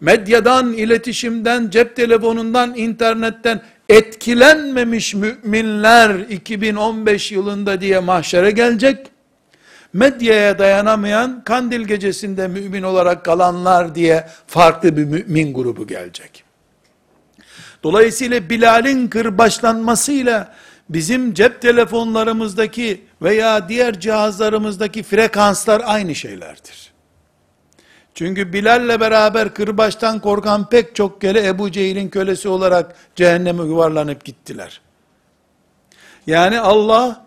[0.00, 9.06] medyadan, iletişimden, cep telefonundan, internetten etkilenmemiş müminler 2015 yılında diye mahşere gelecek.
[9.92, 16.44] Medyaya dayanamayan kandil gecesinde mümin olarak kalanlar diye farklı bir mümin grubu gelecek.
[17.82, 20.54] Dolayısıyla Bilal'in kırbaçlanmasıyla
[20.88, 26.92] bizim cep telefonlarımızdaki veya diğer cihazlarımızdaki frekanslar aynı şeylerdir.
[28.14, 34.80] Çünkü Bilal'le beraber kırbaçtan korkan pek çok kere Ebu Cehil'in kölesi olarak cehenneme yuvarlanıp gittiler.
[36.26, 37.26] Yani Allah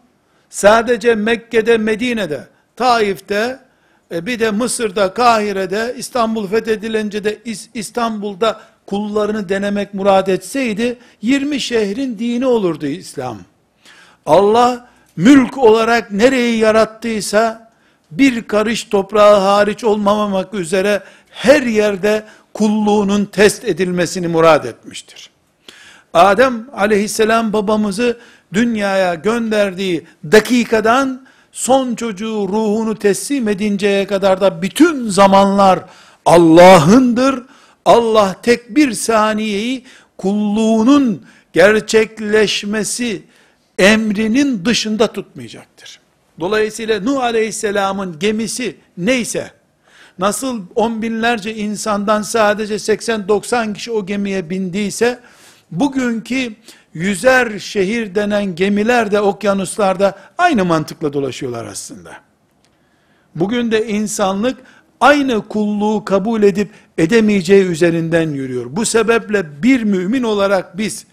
[0.50, 3.60] sadece Mekke'de, Medine'de, Taif'te,
[4.12, 7.40] e, bir de Mısır'da, Kahire'de, İstanbul fethedilince de
[7.74, 13.38] İstanbul'da kullarını denemek murad etseydi, 20 şehrin dini olurdu İslam.
[14.26, 17.72] Allah mülk olarak nereyi yarattıysa
[18.12, 25.30] bir karış toprağı hariç olmamak üzere her yerde kulluğunun test edilmesini murad etmiştir.
[26.14, 28.18] Adem aleyhisselam babamızı
[28.54, 35.80] dünyaya gönderdiği dakikadan son çocuğu ruhunu teslim edinceye kadar da bütün zamanlar
[36.26, 37.44] Allah'ındır.
[37.86, 39.86] Allah tek bir saniyeyi
[40.18, 43.24] kulluğunun gerçekleşmesi
[43.80, 46.00] emrinin dışında tutmayacaktır.
[46.40, 49.52] Dolayısıyla Nuh Aleyhisselam'ın gemisi neyse,
[50.20, 55.20] nasıl on binlerce insandan sadece 80-90 kişi o gemiye bindiyse,
[55.72, 56.54] bugünkü
[56.94, 62.12] yüzer şehir denen gemiler de okyanuslarda aynı mantıkla dolaşıyorlar aslında.
[63.36, 64.58] Bugün de insanlık
[65.00, 68.66] aynı kulluğu kabul edip edemeyeceği üzerinden yürüyor.
[68.70, 71.06] Bu sebeple bir mümin olarak biz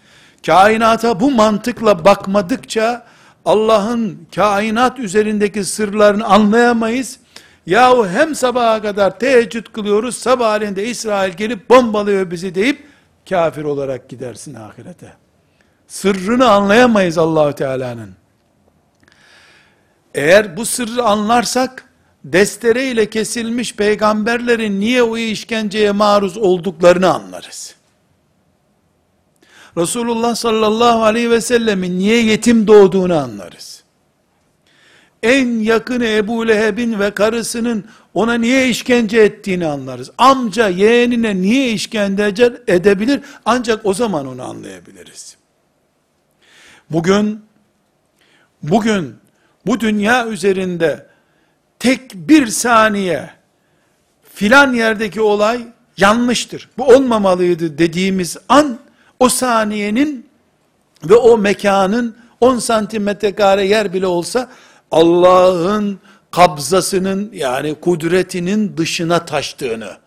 [0.47, 3.05] kainata bu mantıkla bakmadıkça
[3.45, 7.19] Allah'ın kainat üzerindeki sırlarını anlayamayız.
[7.65, 12.87] Yahu hem sabaha kadar teheccüd kılıyoruz, sabahleyin de İsrail gelip bombalıyor bizi deyip
[13.29, 15.13] kafir olarak gidersin ahirete.
[15.87, 18.15] Sırrını anlayamayız Allahu Teala'nın.
[20.15, 21.89] Eğer bu sırrı anlarsak
[22.23, 27.76] destereyle kesilmiş peygamberlerin niye o işkenceye maruz olduklarını anlarız.
[29.77, 33.83] Resulullah sallallahu aleyhi ve sellemin niye yetim doğduğunu anlarız.
[35.23, 40.11] En yakını Ebu Leheb'in ve karısının ona niye işkence ettiğini anlarız.
[40.17, 42.23] Amca yeğenine niye işkence
[42.67, 45.37] edebilir ancak o zaman onu anlayabiliriz.
[46.89, 47.41] Bugün
[48.63, 49.15] bugün
[49.65, 51.05] bu dünya üzerinde
[51.79, 53.29] tek bir saniye
[54.33, 56.69] filan yerdeki olay yanlıştır.
[56.77, 58.79] Bu olmamalıydı dediğimiz an
[59.19, 60.29] o saniyenin
[61.03, 64.49] ve o mekanın 10 santimetre kare yer bile olsa
[64.91, 65.99] Allah'ın
[66.31, 69.97] kabzasının yani kudretinin dışına taştığını,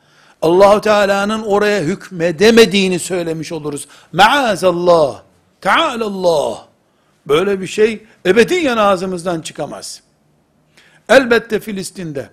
[0.43, 3.89] Allahu Teala'nın oraya hükmedemediğini söylemiş oluruz.
[4.13, 5.23] Maazallah,
[5.61, 6.65] Tealallah.
[7.29, 10.03] Böyle bir şey ebediyen ağzımızdan çıkamaz.
[11.09, 12.31] Elbette Filistin'de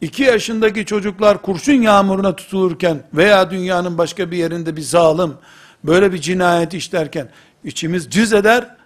[0.00, 5.34] iki yaşındaki çocuklar kurşun yağmuruna tutulurken veya dünyanın başka bir yerinde bir zalim
[5.84, 7.28] böyle bir cinayet işlerken
[7.64, 8.76] içimiz cız eder.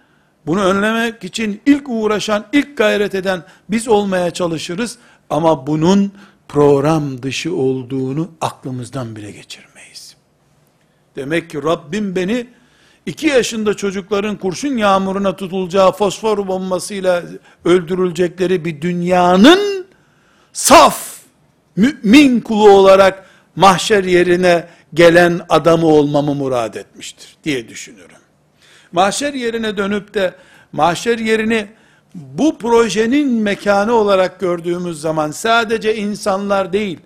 [0.45, 4.97] Bunu önlemek için ilk uğraşan, ilk gayret eden biz olmaya çalışırız.
[5.29, 6.11] Ama bunun
[6.47, 10.15] program dışı olduğunu aklımızdan bile geçirmeyiz.
[11.15, 12.47] Demek ki Rabbim beni
[13.05, 17.23] 2 yaşında çocukların kurşun yağmuruna tutulacağı fosfor bombasıyla
[17.65, 19.85] öldürülecekleri bir dünyanın
[20.53, 21.21] saf
[21.75, 28.15] mümin kulu olarak mahşer yerine gelen adamı olmamı murad etmiştir diye düşünüyorum.
[28.91, 30.33] Mahşer yerine dönüp de
[30.71, 31.67] mahşer yerini
[32.15, 36.99] bu projenin mekanı olarak gördüğümüz zaman sadece insanlar değil,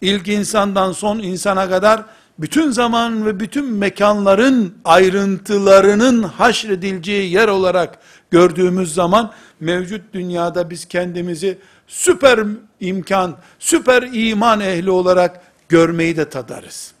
[0.00, 2.04] ilk insandan son insana kadar
[2.38, 7.98] bütün zaman ve bütün mekanların ayrıntılarının haşredileceği yer olarak
[8.30, 12.40] gördüğümüz zaman mevcut dünyada biz kendimizi süper
[12.80, 16.92] imkan, süper iman ehli olarak görmeyi de tadarız.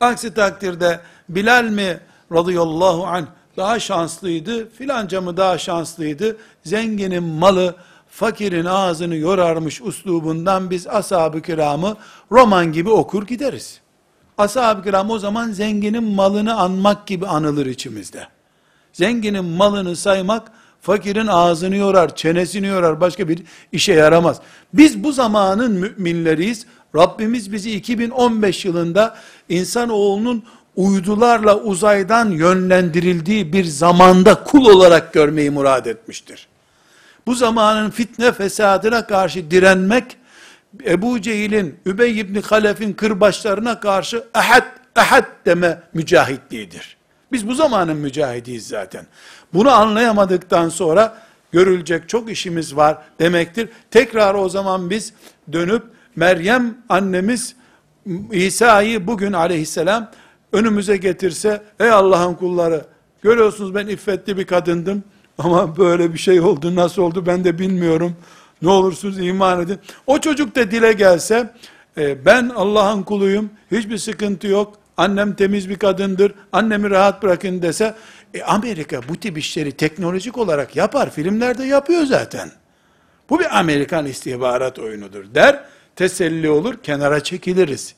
[0.00, 2.00] Aksi takdirde Bilal mi
[2.32, 7.76] radıyallahu anh daha şanslıydı, filanca mı daha şanslıydı, zenginin malı
[8.08, 11.96] fakirin ağzını yorarmış uslubundan biz ashab-ı kiramı
[12.32, 13.80] roman gibi okur gideriz.
[14.38, 18.28] Ashab-ı kiram o zaman zenginin malını anmak gibi anılır içimizde.
[18.92, 20.52] Zenginin malını saymak,
[20.84, 23.42] fakirin ağzını yorar, çenesini yorar, başka bir
[23.72, 24.40] işe yaramaz.
[24.74, 26.66] Biz bu zamanın müminleriyiz.
[26.96, 29.16] Rabbimiz bizi 2015 yılında
[29.48, 30.44] insanoğlunun
[30.76, 36.48] uydularla uzaydan yönlendirildiği bir zamanda kul olarak görmeyi murad etmiştir.
[37.26, 40.16] Bu zamanın fitne fesadına karşı direnmek,
[40.86, 44.66] Ebu Cehil'in, Übey ibn Halef'in kırbaçlarına karşı ehad,
[44.96, 46.96] ehad deme mücahitliğidir.
[47.32, 49.06] Biz bu zamanın mücahidiyiz zaten.
[49.54, 51.18] Bunu anlayamadıktan sonra
[51.52, 53.68] görülecek çok işimiz var demektir.
[53.90, 55.12] Tekrar o zaman biz
[55.52, 55.82] dönüp
[56.16, 57.56] Meryem annemiz
[58.32, 60.10] İsa'yı bugün aleyhisselam
[60.52, 62.84] önümüze getirse ey Allah'ın kulları
[63.22, 65.02] görüyorsunuz ben iffetli bir kadındım
[65.38, 68.16] ama böyle bir şey oldu nasıl oldu ben de bilmiyorum
[68.62, 69.78] ne olursunuz iman edin.
[70.06, 71.50] O çocuk da dile gelse,
[71.98, 77.94] e, ben Allah'ın kuluyum, hiçbir sıkıntı yok, annem temiz bir kadındır, annemi rahat bırakın dese,
[78.34, 82.50] e, Amerika bu tip işleri teknolojik olarak yapar, filmlerde yapıyor zaten.
[83.30, 85.64] Bu bir Amerikan istihbarat oyunudur der,
[85.96, 87.94] teselli olur, kenara çekiliriz.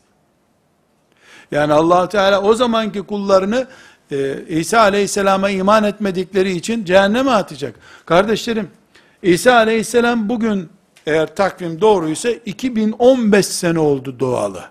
[1.50, 3.66] Yani allah Teala o zamanki kullarını
[4.10, 7.74] e, İsa Aleyhisselam'a iman etmedikleri için cehenneme atacak.
[8.06, 8.70] Kardeşlerim,
[9.22, 10.68] İsa aleyhisselam bugün
[11.06, 14.64] eğer takvim doğruysa 2015 sene oldu doğalı.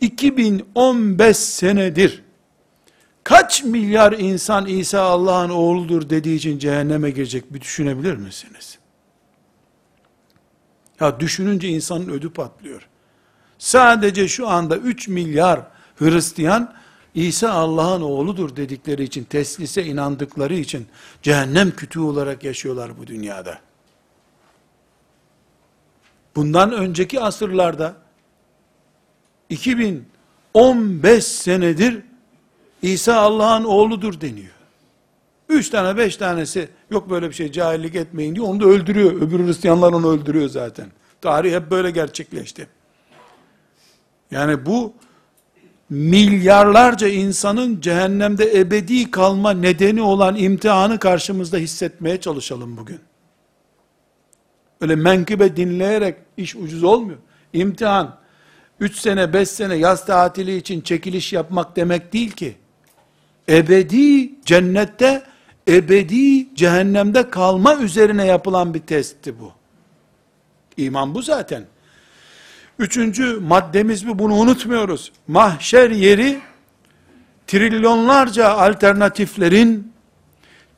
[0.00, 2.22] 2015 senedir
[3.24, 8.78] kaç milyar insan İsa Allah'ın oğludur dediği için cehenneme girecek bir düşünebilir misiniz?
[11.00, 12.88] Ya düşününce insanın ödü patlıyor.
[13.58, 15.60] Sadece şu anda 3 milyar
[15.96, 16.74] Hristiyan
[17.14, 20.86] İsa Allah'ın oğludur dedikleri için, teslise inandıkları için
[21.22, 23.58] cehennem kütüğü olarak yaşıyorlar bu dünyada.
[26.36, 27.96] Bundan önceki asırlarda
[29.48, 32.02] 2015 senedir
[32.82, 34.52] İsa Allah'ın oğludur deniyor.
[35.48, 38.46] Üç tane beş tanesi yok böyle bir şey cahillik etmeyin diyor.
[38.46, 39.12] Onu da öldürüyor.
[39.12, 40.86] Öbür Hristiyanlar onu öldürüyor zaten.
[41.20, 42.66] Tarih hep böyle gerçekleşti.
[44.30, 44.92] Yani bu
[45.90, 53.00] milyarlarca insanın cehennemde ebedi kalma nedeni olan imtihanı karşımızda hissetmeye çalışalım bugün.
[54.80, 57.18] Öyle menkıbe dinleyerek iş ucuz olmuyor.
[57.52, 58.18] İmtihan,
[58.80, 62.56] 3 sene 5 sene yaz tatili için çekiliş yapmak demek değil ki.
[63.48, 65.22] Ebedi cennette,
[65.68, 69.52] ebedi cehennemde kalma üzerine yapılan bir testti bu.
[70.76, 71.64] İman bu zaten.
[72.78, 75.12] Üçüncü maddemiz bu, bunu unutmuyoruz.
[75.28, 76.40] Mahşer yeri,
[77.46, 79.92] trilyonlarca alternatiflerin,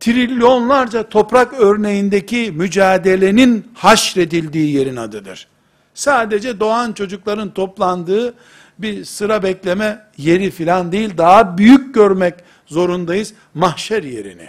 [0.00, 5.48] trilyonlarca toprak örneğindeki mücadelenin haşredildiği yerin adıdır.
[5.94, 8.34] Sadece doğan çocukların toplandığı
[8.83, 12.35] bir sıra bekleme yeri filan değil, daha büyük görmek
[12.66, 14.49] zorundayız mahşer yerini.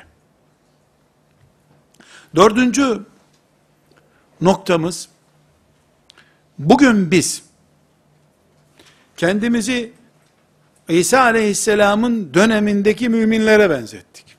[2.36, 3.00] Dördüncü
[4.42, 5.10] noktamız,
[6.60, 7.44] bugün biz,
[9.18, 9.94] kendimizi
[10.90, 14.38] İsa aleyhisselamın dönemindeki müminlere benzettik.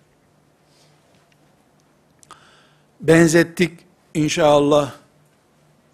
[3.00, 3.78] Benzettik
[4.14, 4.92] inşallah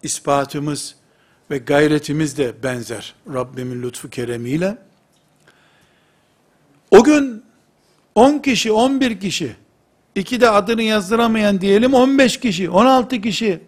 [0.03, 0.95] ispatımız
[1.51, 4.77] ve gayretimiz de benzer Rabbimin lütfu keremiyle.
[6.91, 7.43] O gün
[8.15, 9.55] 10 kişi, 11 kişi,
[10.15, 13.59] iki de adını yazdıramayan diyelim 15 kişi, 16 kişi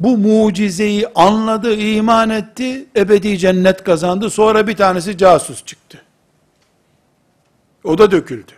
[0.00, 4.30] bu mucizeyi anladı, iman etti, ebedi cennet kazandı.
[4.30, 6.02] Sonra bir tanesi casus çıktı.
[7.84, 8.52] O da döküldü.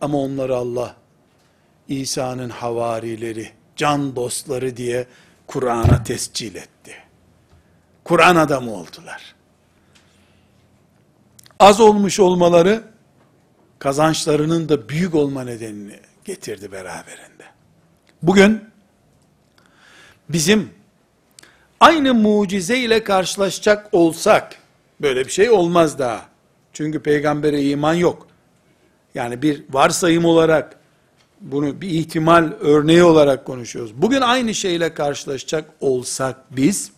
[0.00, 0.96] Ama onları Allah
[1.88, 5.06] İsa'nın havarileri, can dostları diye
[5.48, 6.94] Kur'an'a tescil etti.
[8.04, 9.34] Kur'an adamı oldular.
[11.60, 12.82] Az olmuş olmaları
[13.78, 17.44] kazançlarının da büyük olma nedenini getirdi beraberinde.
[18.22, 18.64] Bugün
[20.28, 20.70] bizim
[21.80, 24.56] aynı mucize ile karşılaşacak olsak
[25.00, 26.28] böyle bir şey olmaz daha.
[26.72, 28.26] Çünkü peygambere iman yok.
[29.14, 30.77] Yani bir varsayım olarak
[31.40, 34.02] bunu bir ihtimal örneği olarak konuşuyoruz.
[34.02, 36.92] Bugün aynı şeyle karşılaşacak olsak biz,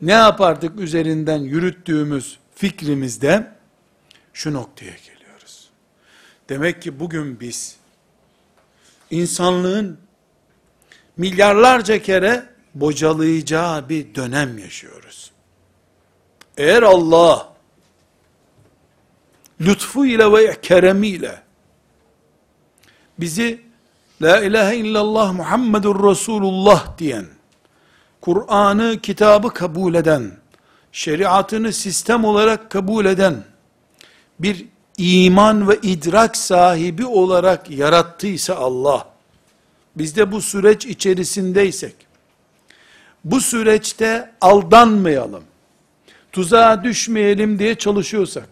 [0.00, 3.52] ne yapardık üzerinden yürüttüğümüz fikrimizde,
[4.32, 5.70] şu noktaya geliyoruz.
[6.48, 7.76] Demek ki bugün biz,
[9.10, 9.98] insanlığın
[11.16, 15.30] milyarlarca kere bocalayacağı bir dönem yaşıyoruz.
[16.56, 17.52] Eğer Allah,
[19.60, 21.45] lütfu ile ve keremiyle,
[23.18, 23.66] bizi
[24.22, 27.26] La ilahe illallah Muhammedur Resulullah diyen,
[28.20, 30.32] Kur'an'ı, kitabı kabul eden,
[30.92, 33.44] şeriatını sistem olarak kabul eden,
[34.38, 34.66] bir
[34.98, 39.08] iman ve idrak sahibi olarak yarattıysa Allah,
[39.96, 41.94] biz de bu süreç içerisindeysek,
[43.24, 45.44] bu süreçte aldanmayalım,
[46.32, 48.48] tuzağa düşmeyelim diye çalışıyorsak,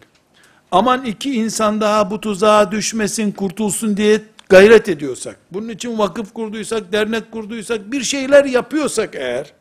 [0.71, 6.93] aman iki insan daha bu tuzağa düşmesin, kurtulsun diye gayret ediyorsak, bunun için vakıf kurduysak,
[6.93, 9.53] dernek kurduysak, bir şeyler yapıyorsak eğer,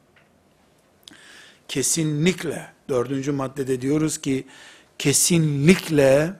[1.68, 4.48] kesinlikle, dördüncü maddede diyoruz ki,
[5.00, 6.34] kesinlikle,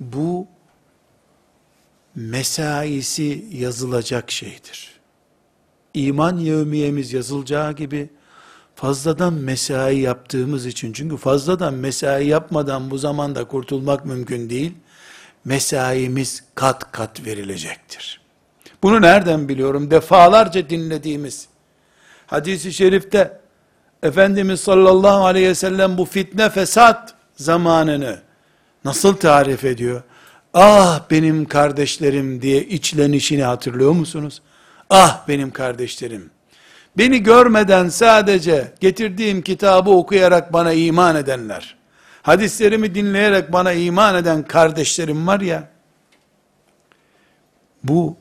[0.00, 0.46] bu,
[2.14, 5.00] mesaisi yazılacak şeydir.
[5.94, 8.10] İman yevmiyemiz yazılacağı gibi,
[8.74, 14.72] fazladan mesai yaptığımız için, çünkü fazladan mesai yapmadan bu zamanda kurtulmak mümkün değil,
[15.44, 18.20] mesaimiz kat kat verilecektir.
[18.82, 19.90] Bunu nereden biliyorum?
[19.90, 21.48] Defalarca dinlediğimiz
[22.26, 23.40] hadisi şerifte
[24.02, 28.18] Efendimiz sallallahu aleyhi ve sellem bu fitne fesat zamanını
[28.84, 30.02] nasıl tarif ediyor?
[30.54, 34.42] Ah benim kardeşlerim diye içlenişini hatırlıyor musunuz?
[34.90, 36.30] Ah benim kardeşlerim.
[36.98, 41.76] Beni görmeden sadece getirdiğim kitabı okuyarak bana iman edenler
[42.24, 45.68] hadislerimi dinleyerek bana iman eden kardeşlerim var ya,
[47.82, 48.16] bu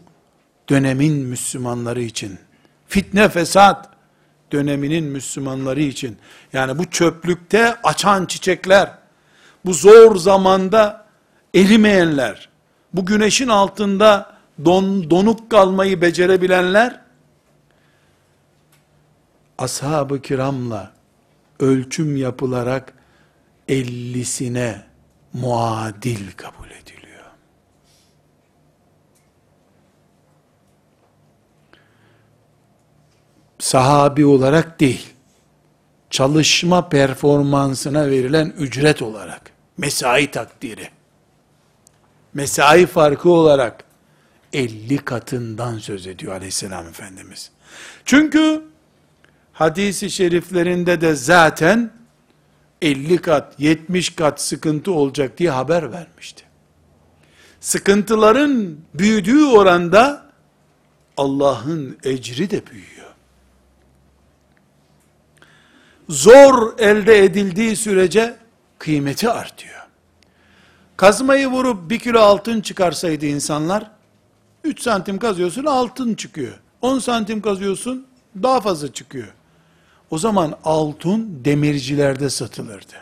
[0.70, 2.39] dönemin Müslümanları için,
[2.88, 3.89] fitne fesat
[4.51, 6.18] döneminin Müslümanları için,
[6.54, 8.91] yani bu çöplükte açan çiçekler,
[9.66, 11.06] bu zor zamanda
[11.56, 12.49] erimeyenler,
[12.93, 14.36] bu güneşin altında
[14.66, 17.01] don, donuk kalmayı becerebilenler,
[19.58, 20.91] ashab-ı kiramla
[21.60, 22.93] ölçüm yapılarak
[23.68, 24.84] ellisine
[25.34, 27.24] muadil kabul ediliyor.
[33.59, 35.14] Sahabi olarak değil,
[36.09, 40.89] çalışma performansına verilen ücret olarak, mesai takdiri,
[42.34, 43.84] mesai farkı olarak
[44.53, 47.51] 50 katından söz ediyor aleyhisselam Efendimiz.
[48.05, 48.64] Çünkü
[49.53, 51.91] hadisi şeriflerinde de zaten
[52.84, 56.44] 50 kat, 70 kat sıkıntı olacak diye haber vermişti.
[57.60, 60.26] Sıkıntıların büyüdüğü oranda
[61.18, 63.14] Allah'ın ecri de büyüyor.
[66.10, 68.36] Zor elde edildiği sürece
[68.80, 69.88] kıymeti artıyor.
[70.98, 73.92] Kazmayı vurup bir kilo altın çıkarsaydı insanlar,
[74.64, 76.60] 3 santim kazıyorsun altın çıkıyor.
[76.82, 78.08] 10 santim kazıyorsun
[78.44, 79.34] daha fazla çıkıyor.
[80.14, 82.93] O zaman altın demircilerde satılırdı.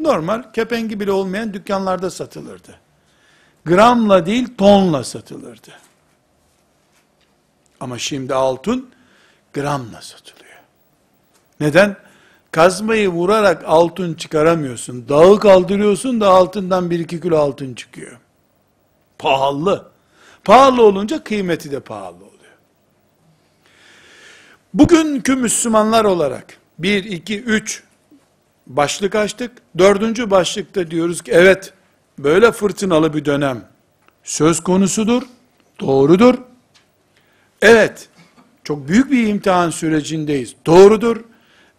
[0.00, 2.78] Normal kepengi bile olmayan dükkanlarda satılırdı.
[3.64, 5.70] Gramla değil tonla satılırdı.
[7.80, 8.90] Ama şimdi altın
[9.52, 10.60] gramla satılıyor.
[11.60, 11.96] Neden?
[12.50, 15.08] Kazmayı vurarak altın çıkaramıyorsun.
[15.08, 18.18] Dağı kaldırıyorsun da altından 1-2 kilo altın çıkıyor.
[19.18, 19.90] Pahalı.
[20.44, 22.29] Pahalı olunca kıymeti de pahalı.
[24.74, 26.44] Bugünkü Müslümanlar olarak
[26.78, 27.82] 1, 2, 3
[28.66, 29.52] başlık açtık.
[29.78, 31.72] Dördüncü başlıkta diyoruz ki evet
[32.18, 33.64] böyle fırtınalı bir dönem
[34.24, 35.22] söz konusudur.
[35.80, 36.34] Doğrudur.
[37.62, 38.08] Evet
[38.64, 40.54] çok büyük bir imtihan sürecindeyiz.
[40.66, 41.16] Doğrudur.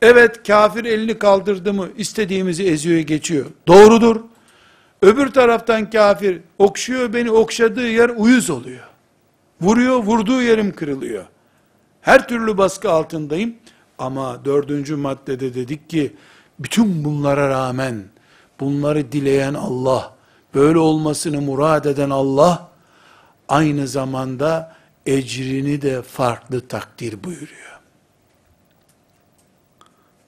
[0.02, 3.46] Evet kafir elini kaldırdı mı istediğimizi eziyor geçiyor.
[3.68, 4.22] Doğrudur.
[5.02, 8.88] Öbür taraftan kafir okşuyor beni okşadığı yer uyuz oluyor.
[9.62, 11.26] Vuruyor vurduğu yerim kırılıyor.
[12.02, 13.56] Her türlü baskı altındayım.
[13.97, 16.16] Ama dördüncü maddede dedik ki,
[16.60, 18.04] bütün bunlara rağmen,
[18.60, 20.14] bunları dileyen Allah,
[20.56, 22.70] böyle olmasını murad eden Allah,
[23.49, 24.76] aynı zamanda
[25.06, 27.80] ecrini de farklı takdir buyuruyor.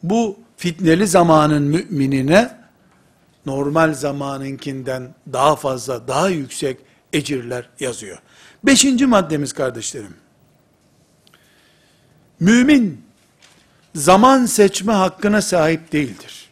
[0.03, 2.57] Bu fitneli zamanın müminine,
[3.45, 6.77] normal zamanınkinden daha fazla, daha yüksek
[7.13, 8.17] ecirler yazıyor.
[8.63, 10.22] Beşinci maddemiz kardeşlerim.
[12.43, 13.01] Mümin,
[13.95, 16.49] zaman seçme hakkına sahip değildir.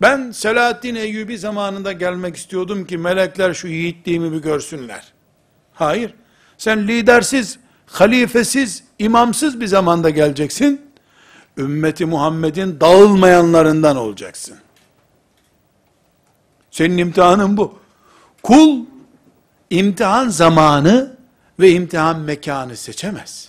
[0.00, 5.12] Ben Selahaddin Eyyubi zamanında gelmek istiyordum ki melekler şu yiğitliğimi bir görsünler.
[5.72, 6.14] Hayır.
[6.58, 10.80] Sen lidersiz, halifesiz, imamsız bir zamanda geleceksin.
[11.56, 14.56] Ümmeti Muhammed'in dağılmayanlarından olacaksın.
[16.70, 17.78] Senin imtihanın bu.
[18.42, 18.84] Kul
[19.70, 21.16] imtihan zamanı
[21.60, 23.47] ve imtihan mekanı seçemez.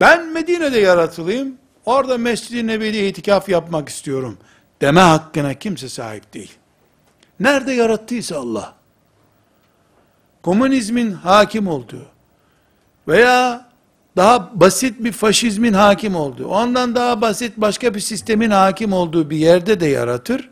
[0.00, 1.54] Ben Medine'de yaratılayım,
[1.86, 4.38] orada Mescid-i Nebi'de itikaf yapmak istiyorum
[4.80, 6.52] deme hakkına kimse sahip değil.
[7.40, 8.74] Nerede yarattıysa Allah,
[10.42, 12.06] komünizmin hakim olduğu
[13.08, 13.68] veya
[14.16, 19.36] daha basit bir faşizmin hakim olduğu, ondan daha basit başka bir sistemin hakim olduğu bir
[19.36, 20.50] yerde de yaratır,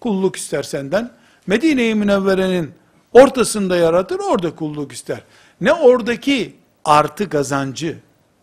[0.00, 1.10] kulluk ister senden,
[1.46, 2.70] Medine-i Münevvere'nin
[3.12, 5.20] ortasında yaratır, orada kulluk ister.
[5.60, 7.98] Ne oradaki artı kazancı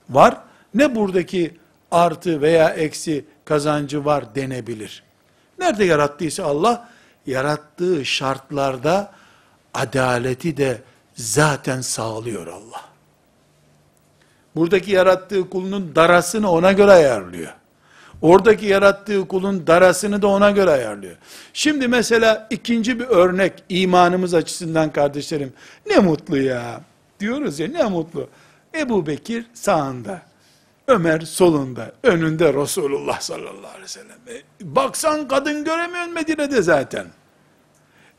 [0.09, 0.37] var,
[0.73, 1.57] ne buradaki
[1.91, 5.03] artı veya eksi kazancı var denebilir.
[5.59, 6.89] Nerede yarattıysa Allah,
[7.25, 9.11] yarattığı şartlarda
[9.73, 10.81] adaleti de
[11.15, 12.81] zaten sağlıyor Allah.
[14.55, 17.53] Buradaki yarattığı kulunun darasını ona göre ayarlıyor.
[18.21, 21.15] Oradaki yarattığı kulun darasını da ona göre ayarlıyor.
[21.53, 25.53] Şimdi mesela ikinci bir örnek imanımız açısından kardeşlerim.
[25.85, 26.81] Ne mutlu ya.
[27.19, 28.27] Diyoruz ya ne mutlu.
[28.79, 30.21] Ebu Bekir sağında.
[30.87, 31.91] Ömer solunda.
[32.03, 34.17] Önünde Resulullah sallallahu aleyhi ve sellem.
[34.27, 37.05] E, baksan kadın göremiyorsun Medine'de zaten.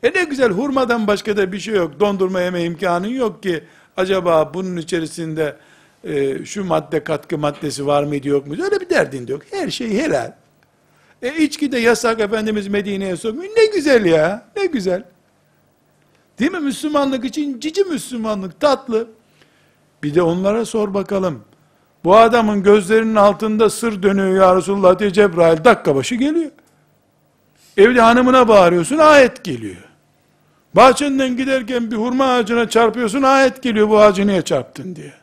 [0.03, 1.99] E ne güzel hurmadan başka da bir şey yok.
[1.99, 3.63] Dondurma yeme imkanın yok ki.
[3.97, 5.55] Acaba bunun içerisinde
[6.03, 8.63] e, şu madde katkı maddesi var mıydı yok muydu?
[8.63, 9.41] Öyle bir derdin de yok.
[9.51, 10.33] Her şey helal.
[11.21, 13.51] E içki de yasak Efendimiz Medine'ye sokmuyor.
[13.57, 14.45] Ne güzel ya.
[14.55, 15.03] Ne güzel.
[16.39, 16.59] Değil mi?
[16.59, 19.07] Müslümanlık için cici Müslümanlık tatlı.
[20.03, 21.43] Bir de onlara sor bakalım.
[22.03, 26.51] Bu adamın gözlerinin altında sır dönüyor ya Resulullah diye Cebrail dakika başı geliyor.
[27.77, 29.77] Evde hanımına bağırıyorsun ayet geliyor.
[30.73, 35.13] Bahçenden giderken bir hurma ağacına çarpıyorsun ayet geliyor bu ağacı niye çarptın diye.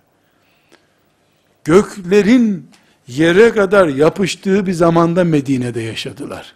[1.65, 2.71] Göklerin
[3.09, 6.55] yere kadar yapıştığı bir zamanda Medine'de yaşadılar.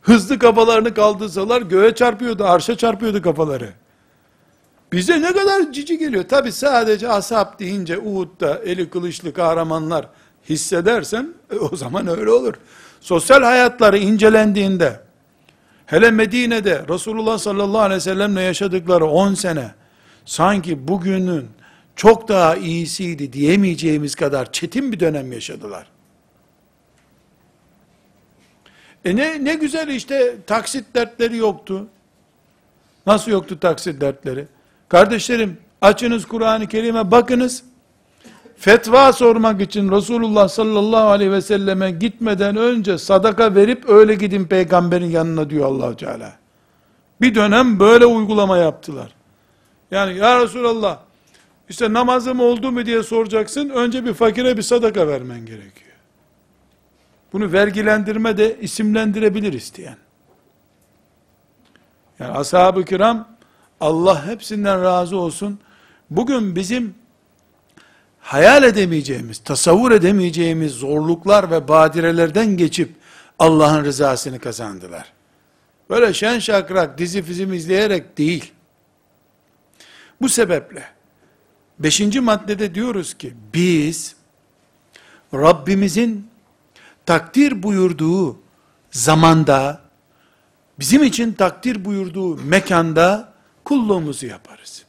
[0.00, 3.72] Hızlı kafalarını kaldırsalar göğe çarpıyordu, arşa çarpıyordu kafaları.
[4.96, 6.24] Bize ne kadar cici geliyor.
[6.24, 10.08] Tabi sadece ashab deyince Uhud'da eli kılıçlı kahramanlar
[10.48, 12.54] hissedersen e, o zaman öyle olur.
[13.00, 15.00] Sosyal hayatları incelendiğinde
[15.86, 19.74] hele Medine'de Resulullah sallallahu aleyhi ve sellemle yaşadıkları 10 sene
[20.24, 21.48] sanki bugünün
[21.96, 25.86] çok daha iyisiydi diyemeyeceğimiz kadar çetin bir dönem yaşadılar.
[29.04, 31.86] E ne, ne güzel işte taksit dertleri yoktu.
[33.06, 34.46] Nasıl yoktu taksit dertleri?
[34.88, 37.64] Kardeşlerim açınız Kur'an-ı Kerim'e bakınız.
[38.56, 45.10] Fetva sormak için Resulullah sallallahu aleyhi ve selleme gitmeden önce sadaka verip öyle gidin peygamberin
[45.10, 46.32] yanına diyor allah Teala.
[47.20, 49.14] Bir dönem böyle uygulama yaptılar.
[49.90, 50.98] Yani ya Resulallah
[51.68, 53.68] işte namazım oldu mu diye soracaksın.
[53.68, 55.96] Önce bir fakire bir sadaka vermen gerekiyor.
[57.32, 59.96] Bunu vergilendirme de isimlendirebilir isteyen.
[62.18, 63.28] Yani ashab-ı kiram
[63.80, 65.58] Allah hepsinden razı olsun.
[66.10, 66.94] Bugün bizim
[68.20, 72.94] hayal edemeyeceğimiz, tasavvur edemeyeceğimiz zorluklar ve badirelerden geçip
[73.38, 75.12] Allah'ın rızasını kazandılar.
[75.90, 78.52] Böyle şen şakrak dizi film izleyerek değil.
[80.20, 80.84] Bu sebeple
[81.78, 84.16] beşinci maddede diyoruz ki biz
[85.34, 86.28] Rabbimizin
[87.06, 88.38] takdir buyurduğu
[88.90, 89.80] zamanda
[90.78, 93.35] bizim için takdir buyurduğu mekanda
[93.66, 94.84] kulluğumuzu yaparız.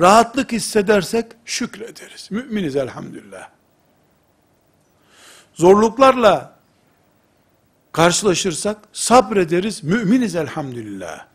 [0.00, 2.30] Rahatlık hissedersek şükrederiz.
[2.30, 3.48] Müminiz elhamdülillah.
[5.54, 6.56] Zorluklarla
[7.92, 9.84] karşılaşırsak sabrederiz.
[9.84, 11.26] Müminiz elhamdülillah.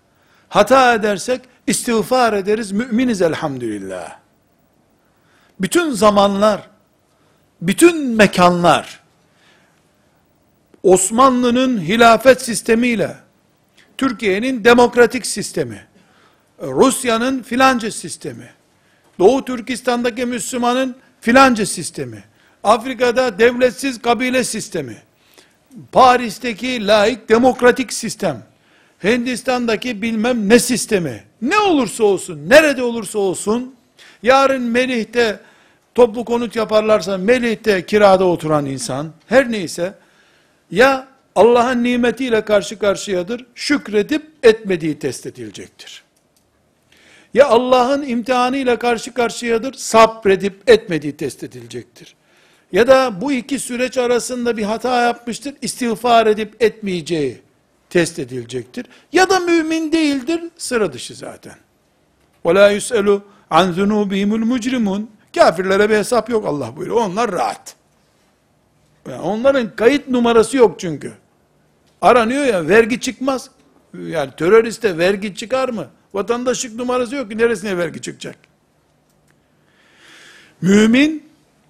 [0.49, 2.71] Hata edersek istiğfar ederiz.
[2.71, 4.19] Müminiz elhamdülillah.
[5.59, 6.69] Bütün zamanlar,
[7.61, 8.99] bütün mekanlar,
[10.83, 13.17] Osmanlı'nın hilafet sistemiyle,
[13.97, 15.88] Türkiye'nin demokratik sistemi,
[16.61, 18.49] Rusya'nın filanca sistemi,
[19.19, 22.23] Doğu Türkistan'daki Müslümanın filanca sistemi,
[22.63, 24.97] Afrika'da devletsiz kabile sistemi,
[25.91, 28.43] Paris'teki laik demokratik sistem,
[29.03, 33.75] Hindistan'daki bilmem ne sistemi, ne olursa olsun, nerede olursa olsun,
[34.23, 35.39] yarın Melih'te
[35.95, 39.93] toplu konut yaparlarsa Melih'te kirada oturan insan, her neyse,
[40.71, 46.08] ya Allah'ın nimetiyle karşı karşıyadır, şükredip etmediği test edilecektir
[47.34, 52.14] Ya Allah'ın imtihanıyla karşı karşıyadır, sabredip etmediği test edilecektir.
[52.72, 57.42] Ya da bu iki süreç arasında bir hata yapmıştır, istiğfar edip etmeyeceği
[57.90, 58.86] test edilecektir.
[59.12, 61.54] Ya da mümin değildir, sıra dışı zaten.
[62.44, 65.04] وَلَا يُسْأَلُ عَنْ ذُنُوبِهِمُ الْمُجْرِمُونَ
[65.34, 67.00] Kafirlere bir hesap yok Allah buyuruyor.
[67.00, 67.76] Onlar rahat.
[69.08, 71.12] Yani onların kayıt numarası yok çünkü.
[72.02, 73.50] Aranıyor ya vergi çıkmaz.
[73.94, 75.88] Yani teröriste vergi çıkar mı?
[76.13, 78.35] Vatandaşlık numarası yok ki neresine vergi çıkacak?
[80.61, 81.23] Mümin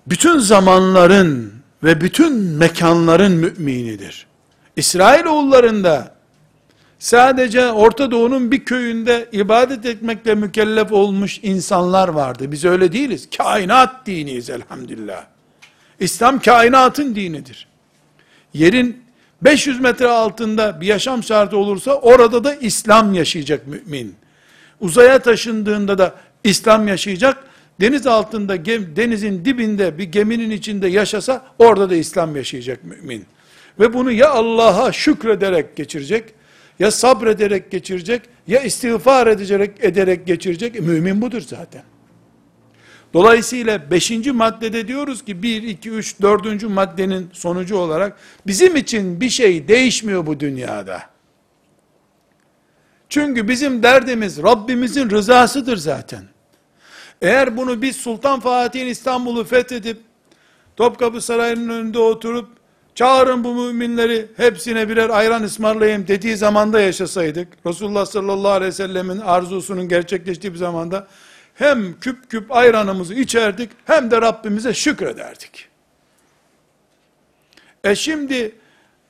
[0.07, 4.27] bütün zamanların ve bütün mekanların müminidir.
[4.75, 6.15] İsrailoğullarında
[6.99, 12.51] sadece Orta Doğu'nun bir köyünde ibadet etmekle mükellef olmuş insanlar vardı.
[12.51, 13.29] Biz öyle değiliz.
[13.37, 15.25] Kainat diniyiz elhamdülillah.
[15.99, 17.67] İslam kainatın dinidir.
[18.53, 19.03] Yerin
[19.41, 24.15] 500 metre altında bir yaşam şartı olursa orada da İslam yaşayacak mümin.
[24.81, 27.37] Uzaya taşındığında da İslam yaşayacak.
[27.81, 33.25] Deniz altında, denizin dibinde bir geminin içinde yaşasa orada da İslam yaşayacak mümin.
[33.79, 36.33] Ve bunu ya Allah'a şükrederek geçirecek,
[36.79, 40.79] ya sabrederek geçirecek, ya istiğfar edecek, ederek geçirecek.
[40.79, 41.83] Mümin budur zaten.
[43.13, 48.17] Dolayısıyla beşinci maddede diyoruz ki bir, iki, üç, dördüncü maddenin sonucu olarak
[48.47, 51.01] bizim için bir şey değişmiyor bu dünyada.
[53.09, 56.23] Çünkü bizim derdimiz Rabbimizin rızasıdır zaten.
[57.21, 59.97] Eğer bunu biz Sultan Fatih'in İstanbul'u fethedip
[60.75, 62.47] Topkapı Sarayı'nın önünde oturup
[62.95, 69.19] çağırın bu müminleri hepsine birer ayran ısmarlayayım dediği zamanda yaşasaydık Resulullah sallallahu aleyhi ve sellemin
[69.19, 71.07] arzusunun gerçekleştiği bir zamanda
[71.55, 75.67] hem küp küp ayranımızı içerdik hem de Rabbimize şükrederdik.
[77.83, 78.55] E şimdi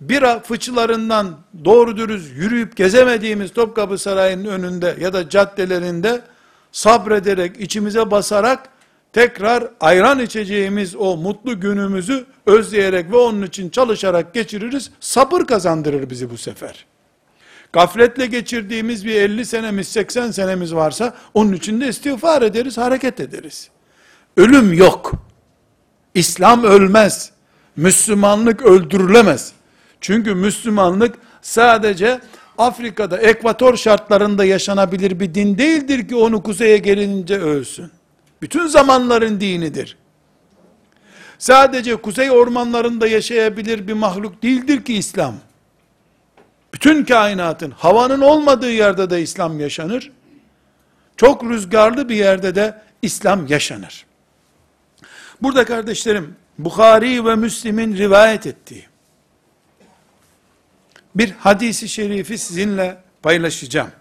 [0.02, 6.22] bira fıçılarından doğru dürüst yürüyüp gezemediğimiz Topkapı Sarayı'nın önünde ya da caddelerinde
[6.72, 8.70] sabrederek, içimize basarak
[9.14, 14.92] tekrar ayran içeceğimiz o mutlu günümüzü özleyerek ve onun için çalışarak geçiririz.
[15.00, 16.86] Sabır kazandırır bizi bu sefer.
[17.74, 23.70] Gafletle geçirdiğimiz bir 50 senemiz, 80 senemiz varsa onun için de istiğfar ederiz, hareket ederiz.
[24.38, 25.12] Ölüm yok.
[26.14, 27.32] İslam ölmez.
[27.76, 29.54] Müslümanlık öldürülemez.
[30.02, 32.20] Çünkü Müslümanlık sadece
[32.58, 37.92] Afrika'da ekvator şartlarında yaşanabilir bir din değildir ki onu kuzeye gelince ölsün.
[38.42, 39.98] Bütün zamanların dinidir.
[41.38, 45.36] Sadece kuzey ormanlarında yaşayabilir bir mahluk değildir ki İslam.
[46.74, 50.12] Bütün kainatın, havanın olmadığı yerde de İslam yaşanır.
[51.18, 54.06] Çok rüzgarlı bir yerde de İslam yaşanır.
[55.42, 58.89] Burada kardeşlerim, Bukhari ve Müslim'in rivayet ettiği
[61.20, 63.92] bir hadisi şerifi sizinle paylaşacağım.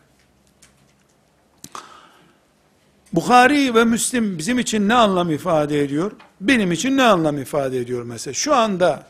[3.12, 6.12] Bukhari ve Müslim bizim için ne anlam ifade ediyor?
[6.40, 8.34] Benim için ne anlam ifade ediyor mesela?
[8.34, 9.06] Şu anda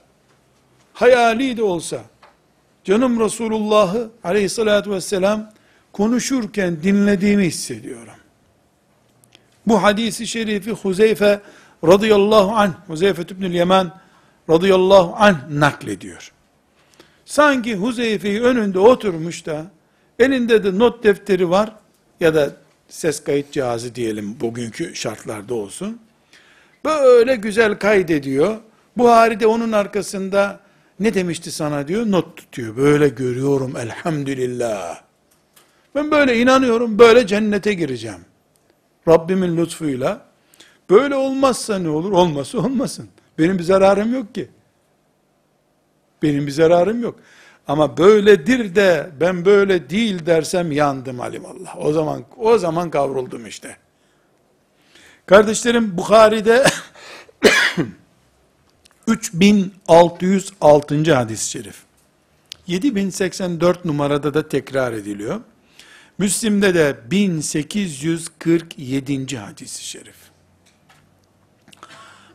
[0.92, 2.02] hayali de olsa
[2.84, 5.52] canım Resulullah'ı aleyhissalatü vesselam
[5.92, 8.14] konuşurken dinlediğimi hissediyorum.
[9.66, 11.40] Bu hadisi şerifi Huzeyfe
[11.84, 13.92] radıyallahu anh, Huzeyfe tübnül Yemen
[14.50, 16.32] radıyallahu anh naklediyor.
[17.28, 19.66] Sanki Huzeyfe'yi önünde oturmuş da
[20.18, 21.72] elinde de not defteri var
[22.20, 22.52] ya da
[22.88, 25.98] ses kayıt cihazı diyelim bugünkü şartlarda olsun.
[26.84, 28.56] Böyle güzel kaydediyor.
[28.96, 30.60] Buhari de onun arkasında
[31.00, 32.76] ne demişti sana diyor not tutuyor.
[32.76, 35.00] Böyle görüyorum elhamdülillah.
[35.94, 38.20] Ben böyle inanıyorum böyle cennete gireceğim.
[39.08, 40.20] Rabbimin lütfuyla.
[40.90, 42.12] Böyle olmazsa ne olur?
[42.12, 43.08] Olması olmasın.
[43.38, 44.48] Benim bir zararım yok ki.
[46.22, 47.20] Benim bir zararım yok.
[47.68, 51.78] Ama böyledir de ben böyle değil dersem yandım alimallah.
[51.78, 53.76] O zaman o zaman kavruldum işte.
[55.26, 56.64] Kardeşlerim Bukhari'de
[59.06, 61.14] 3606.
[61.14, 61.76] hadis-i şerif.
[62.66, 65.40] 7084 numarada da tekrar ediliyor.
[66.18, 69.38] Müslim'de de 1847.
[69.38, 70.16] hadis-i şerif.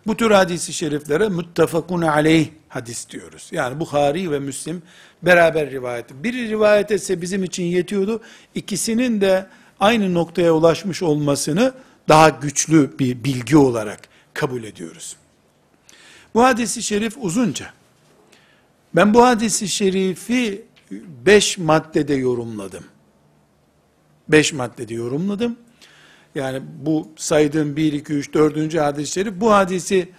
[0.07, 3.49] Bu tür hadis-i şeriflere muttefakun aleyh hadis diyoruz.
[3.51, 4.81] Yani Bukhari ve Müslim
[5.23, 6.05] beraber rivayet.
[6.13, 8.21] Biri rivayet etse bizim için yetiyordu.
[8.55, 9.47] İkisinin de
[9.79, 11.73] aynı noktaya ulaşmış olmasını
[12.09, 13.99] daha güçlü bir bilgi olarak
[14.33, 15.15] kabul ediyoruz.
[16.33, 17.69] Bu hadisi şerif uzunca.
[18.95, 20.65] Ben bu hadisi şerifi
[21.25, 22.83] beş maddede yorumladım.
[24.29, 25.55] Beş maddede yorumladım.
[26.35, 28.77] Yani bu saydığım 1, 2, 3, 4.
[28.77, 30.09] hadis-i şerif, bu hadisi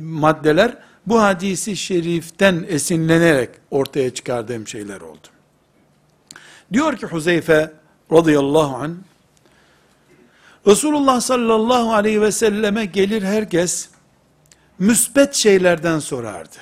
[0.00, 5.28] maddeler, bu hadisi şeriften esinlenerek ortaya çıkardığım şeyler oldu.
[6.72, 7.72] Diyor ki Huzeyfe
[8.12, 8.92] radıyallahu anh,
[10.66, 13.88] Resulullah sallallahu aleyhi ve selleme gelir herkes,
[14.78, 16.56] müspet şeylerden sorardı.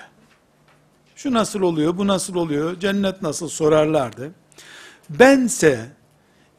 [1.17, 4.31] Şu nasıl oluyor, bu nasıl oluyor, cennet nasıl sorarlardı.
[5.11, 5.87] Bense,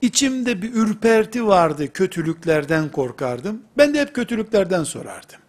[0.01, 3.61] içimde bir ürperti vardı, kötülüklerden korkardım.
[3.77, 5.39] Ben de hep kötülüklerden sorardım.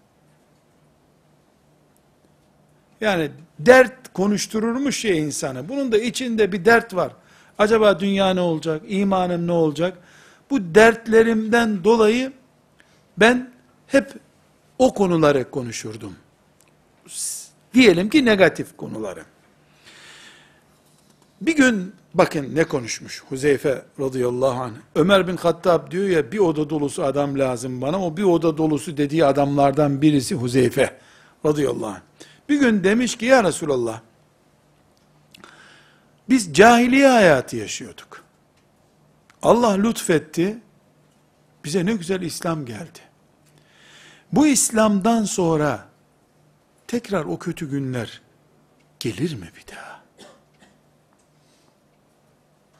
[3.02, 5.68] Yani dert konuştururmuş ya insanı.
[5.68, 7.12] Bunun da içinde bir dert var.
[7.58, 8.82] Acaba dünya ne olacak?
[8.88, 9.98] İmanım ne olacak?
[10.50, 12.32] Bu dertlerimden dolayı
[13.18, 13.52] ben
[13.86, 14.12] hep
[14.78, 16.16] o konuları konuşurdum.
[17.74, 19.24] Diyelim ki negatif konuları.
[21.40, 24.72] Bir gün bakın ne konuşmuş Huzeyfe radıyallahu anh.
[24.94, 28.06] Ömer bin Hattab diyor ya bir oda dolusu adam lazım bana.
[28.06, 30.98] O bir oda dolusu dediği adamlardan birisi Huzeyfe
[31.46, 32.00] radıyallahu anh.
[32.48, 34.00] Bir gün demiş ki ya Resulallah
[36.28, 38.24] biz cahiliye hayatı yaşıyorduk.
[39.42, 40.58] Allah lütfetti.
[41.64, 42.98] Bize ne güzel İslam geldi.
[44.32, 45.88] Bu İslam'dan sonra
[46.86, 48.22] tekrar o kötü günler
[49.00, 50.02] gelir mi bir daha?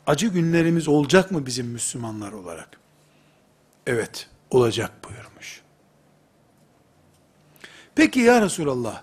[0.07, 2.69] Acı günlerimiz olacak mı bizim Müslümanlar olarak?
[3.87, 5.63] Evet, olacak buyurmuş.
[7.95, 9.03] Peki ya Resulallah,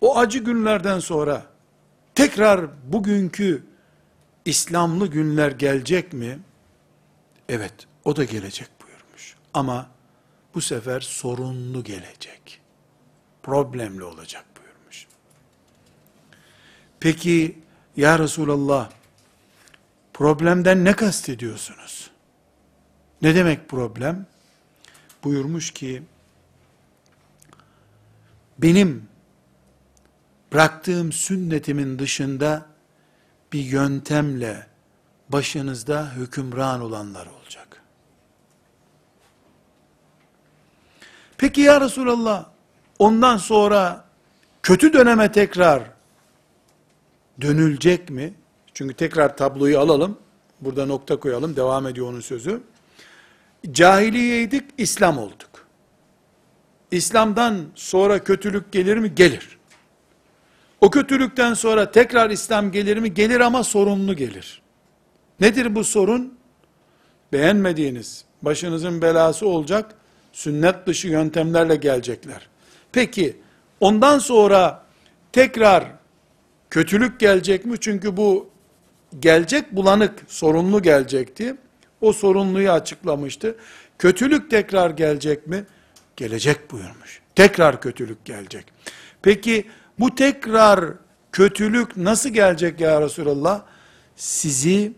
[0.00, 1.46] o acı günlerden sonra
[2.14, 3.64] tekrar bugünkü
[4.44, 6.38] İslamlı günler gelecek mi?
[7.48, 7.74] Evet,
[8.04, 9.36] o da gelecek buyurmuş.
[9.54, 9.90] Ama
[10.54, 12.60] bu sefer sorunlu gelecek.
[13.42, 15.06] Problemli olacak buyurmuş.
[17.00, 17.58] Peki
[17.96, 18.90] ya Resulallah
[20.14, 22.10] problemden ne kastediyorsunuz?
[23.22, 24.26] Ne demek problem?
[25.24, 26.02] Buyurmuş ki
[28.58, 29.07] benim
[30.52, 32.66] bıraktığım sünnetimin dışında
[33.52, 34.66] bir yöntemle
[35.28, 37.82] başınızda hükümran olanlar olacak.
[41.38, 42.46] Peki ya Resulallah,
[42.98, 44.04] ondan sonra
[44.62, 45.82] kötü döneme tekrar
[47.40, 48.34] dönülecek mi?
[48.74, 50.18] Çünkü tekrar tabloyu alalım,
[50.60, 52.60] burada nokta koyalım, devam ediyor onun sözü.
[53.72, 55.66] Cahiliyeydik, İslam olduk.
[56.90, 59.14] İslam'dan sonra kötülük gelir mi?
[59.14, 59.57] Gelir.
[60.80, 63.14] O kötülükten sonra tekrar İslam gelir mi?
[63.14, 64.62] Gelir ama sorunlu gelir.
[65.40, 66.38] Nedir bu sorun?
[67.32, 69.94] Beğenmediğiniz, başınızın belası olacak,
[70.32, 72.48] sünnet dışı yöntemlerle gelecekler.
[72.92, 73.36] Peki,
[73.80, 74.82] ondan sonra
[75.32, 75.84] tekrar
[76.70, 77.76] kötülük gelecek mi?
[77.80, 78.50] Çünkü bu
[79.20, 81.56] gelecek bulanık, sorunlu gelecekti.
[82.00, 83.56] O sorunluyu açıklamıştı.
[83.98, 85.64] Kötülük tekrar gelecek mi?
[86.16, 87.20] Gelecek buyurmuş.
[87.34, 88.64] Tekrar kötülük gelecek.
[89.22, 89.64] Peki
[90.00, 90.94] bu tekrar
[91.32, 93.62] kötülük nasıl gelecek ya Resulallah?
[94.16, 94.92] Sizi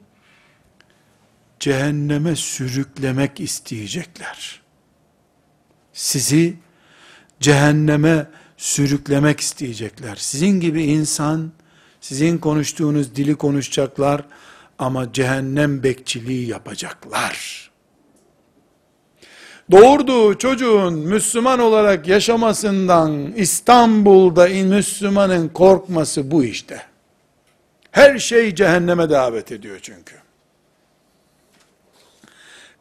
[1.60, 4.60] cehenneme sürüklemek isteyecekler.
[5.92, 6.56] Sizi
[7.40, 8.26] cehenneme
[8.56, 10.16] sürüklemek isteyecekler.
[10.16, 11.52] Sizin gibi insan,
[12.00, 14.24] sizin konuştuğunuz dili konuşacaklar
[14.78, 17.69] ama cehennem bekçiliği yapacaklar.
[19.70, 26.82] Doğurduğu çocuğun Müslüman olarak yaşamasından İstanbul'da Müslümanın korkması bu işte.
[27.90, 30.14] Her şey cehenneme davet ediyor çünkü.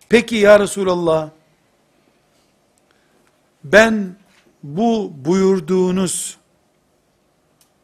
[0.09, 1.29] Peki ya Resulallah,
[3.63, 4.15] ben
[4.63, 6.37] bu buyurduğunuz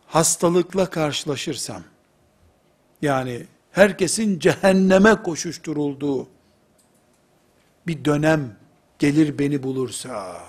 [0.08, 1.84] hastalıkla karşılaşırsam,
[3.02, 6.28] yani herkesin cehenneme koşuşturulduğu
[7.88, 8.56] bir dönem
[9.00, 10.44] gelir beni bulursa,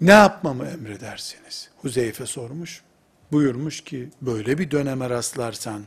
[0.00, 1.70] ne yapmamı emredersiniz?
[1.82, 2.82] Huzeyfe sormuş.
[3.32, 5.82] Buyurmuş ki, böyle bir döneme rastlarsan,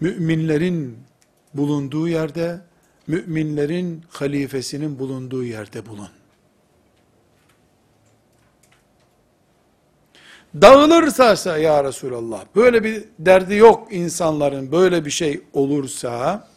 [0.00, 0.98] müminlerin
[1.54, 2.60] bulunduğu yerde,
[3.06, 6.08] müminlerin halifesinin bulunduğu yerde bulun.
[10.54, 16.48] Dağılırsa ya Resulallah, böyle bir derdi yok insanların, böyle bir şey olursa,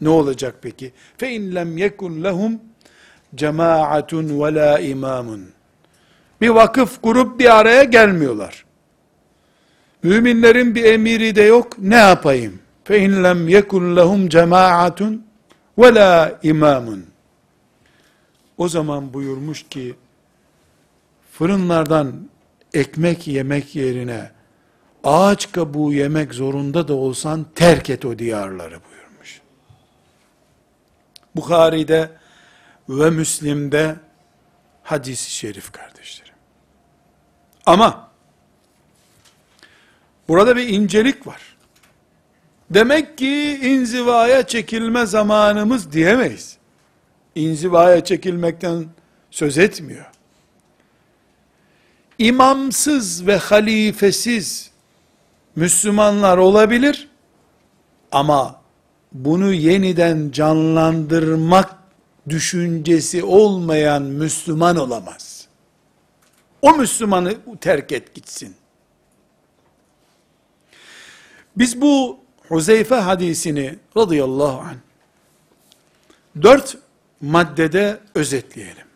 [0.00, 0.92] ne olacak peki?
[1.16, 2.60] Fe in lem yekun lehum
[3.34, 5.48] cemaatun ve la imamun.
[6.40, 8.64] Bir vakıf kurup bir araya gelmiyorlar.
[10.02, 11.78] Müminlerin bir emiri de yok.
[11.78, 12.58] Ne yapayım?
[12.84, 15.26] Fe in lem yekun lehum cemaatun
[15.78, 17.06] ve la imamun.
[18.58, 19.94] O zaman buyurmuş ki
[21.32, 22.12] fırınlardan
[22.74, 24.30] ekmek yemek yerine
[25.04, 28.97] ağaç kabuğu yemek zorunda da olsan terk et o diyarları buyurmuş.
[31.38, 32.10] Bukhari'de
[32.88, 33.96] ve Müslim'de
[34.82, 36.34] hadisi şerif kardeşlerim.
[37.66, 38.10] Ama
[40.28, 41.56] burada bir incelik var.
[42.70, 46.56] Demek ki inzivaya çekilme zamanımız diyemeyiz.
[47.34, 48.86] İnzivaya çekilmekten
[49.30, 50.06] söz etmiyor.
[52.18, 54.70] İmamsız ve halifesiz
[55.56, 57.08] Müslümanlar olabilir
[58.12, 58.60] ama
[59.12, 61.74] bunu yeniden canlandırmak
[62.28, 65.46] düşüncesi olmayan Müslüman olamaz.
[66.62, 68.54] O Müslümanı terk et gitsin.
[71.56, 74.76] Biz bu Huzeyfe hadisini radıyallahu anh
[76.42, 76.76] dört
[77.20, 78.86] maddede özetleyelim.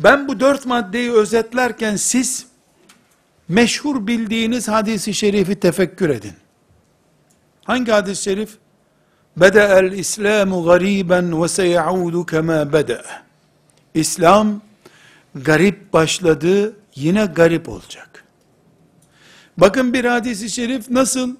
[0.00, 2.46] Ben bu dört maddeyi özetlerken siz
[3.48, 6.34] meşhur bildiğiniz hadisi şerifi tefekkür edin.
[7.64, 8.58] Hangi hadis-i şerif?
[9.36, 13.02] Bede'el İslamu gariben ve seyaudu kema bede.
[13.94, 14.60] İslam
[15.34, 18.24] garip başladı, yine garip olacak.
[19.56, 21.36] Bakın bir hadisi şerif nasıl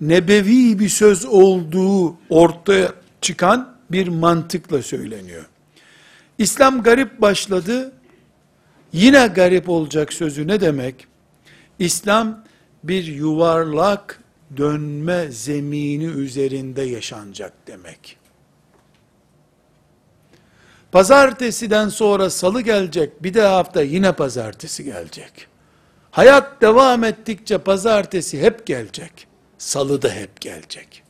[0.00, 5.44] nebevi bir söz olduğu ortaya çıkan bir mantıkla söyleniyor.
[6.38, 7.92] İslam garip başladı,
[8.92, 11.06] yine garip olacak sözü ne demek?
[11.78, 12.44] İslam
[12.84, 14.20] bir yuvarlak
[14.56, 18.18] dönme zemini üzerinde yaşanacak demek.
[20.92, 25.48] Pazartesiden sonra salı gelecek, bir de hafta yine pazartesi gelecek.
[26.10, 29.26] Hayat devam ettikçe pazartesi hep gelecek.
[29.58, 31.02] Salı da hep gelecek.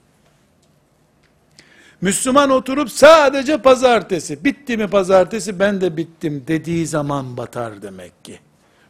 [2.01, 8.39] Müslüman oturup sadece pazartesi, bitti mi pazartesi ben de bittim dediği zaman batar demek ki.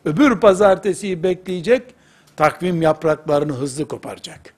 [0.04, 1.82] Öbür pazartesiyi bekleyecek,
[2.36, 4.54] takvim yapraklarını hızlı koparacak.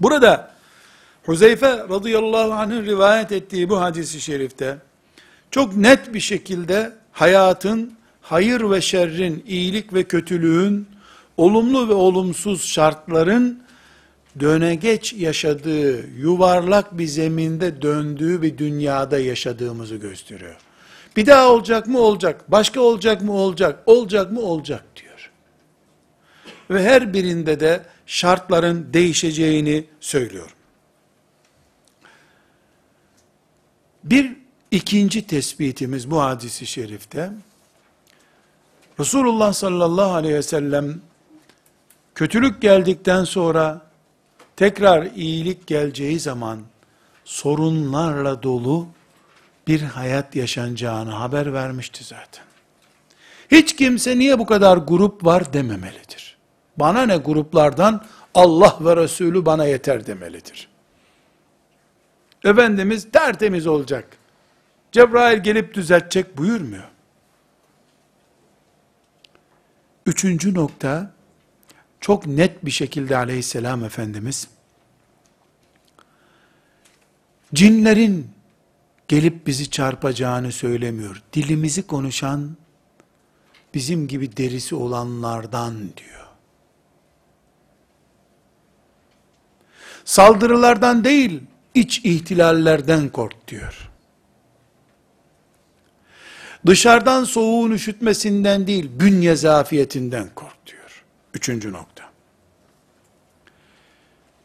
[0.00, 0.50] Burada
[1.26, 4.78] Huzeyfe radıyallahu anh'ın rivayet ettiği bu hadisi şerifte
[5.50, 7.92] çok net bir şekilde hayatın,
[8.22, 10.86] hayır ve şerrin, iyilik ve kötülüğün,
[11.36, 13.62] olumlu ve olumsuz şartların
[14.40, 20.56] dönegeç yaşadığı, yuvarlak bir zeminde döndüğü bir dünyada yaşadığımızı gösteriyor.
[21.16, 25.09] Bir daha olacak mı olacak, başka olacak mı olacak, olacak mı olacak diyor.
[26.70, 30.54] Ve her birinde de şartların değişeceğini söylüyor.
[34.04, 34.36] Bir
[34.70, 37.30] ikinci tespitimiz bu hadisi şerifte,
[39.00, 41.00] Resulullah sallallahu aleyhi ve sellem
[42.14, 43.86] kötülük geldikten sonra
[44.56, 46.60] tekrar iyilik geleceği zaman
[47.24, 48.88] sorunlarla dolu
[49.66, 52.44] bir hayat yaşanacağını haber vermişti zaten.
[53.50, 56.29] Hiç kimse niye bu kadar grup var dememelidir.
[56.80, 58.04] Bana ne gruplardan
[58.34, 60.68] Allah ve Resulü bana yeter demelidir.
[62.44, 64.16] Efendimiz tertemiz olacak.
[64.92, 66.84] Cebrail gelip düzeltecek buyurmuyor.
[70.06, 71.12] Üçüncü nokta,
[72.00, 74.48] çok net bir şekilde aleyhisselam Efendimiz,
[77.54, 78.30] cinlerin
[79.08, 81.22] gelip bizi çarpacağını söylemiyor.
[81.32, 82.56] Dilimizi konuşan,
[83.74, 86.19] bizim gibi derisi olanlardan diyor.
[90.04, 91.40] Saldırılardan değil,
[91.74, 93.90] iç ihtilallerden kork diyor.
[96.66, 101.04] Dışarıdan soğuğun üşütmesinden değil, bünye zafiyetinden kork diyor.
[101.34, 102.10] Üçüncü nokta.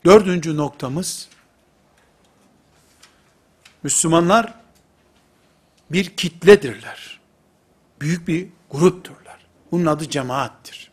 [0.06, 1.30] Dördüncü noktamız,
[3.84, 4.53] Müslümanlar
[5.91, 7.20] bir kitledirler.
[8.01, 9.47] Büyük bir grupturlar.
[9.72, 10.91] Bunun adı cemaattir.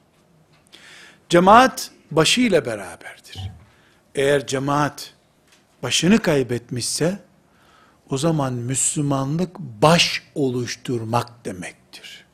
[1.29, 3.51] Cemaat başıyla beraberdir.
[4.15, 5.15] Eğer cemaat
[5.83, 7.19] başını kaybetmişse,
[8.11, 12.25] o zaman Müslümanlık baş oluşturmak demektir.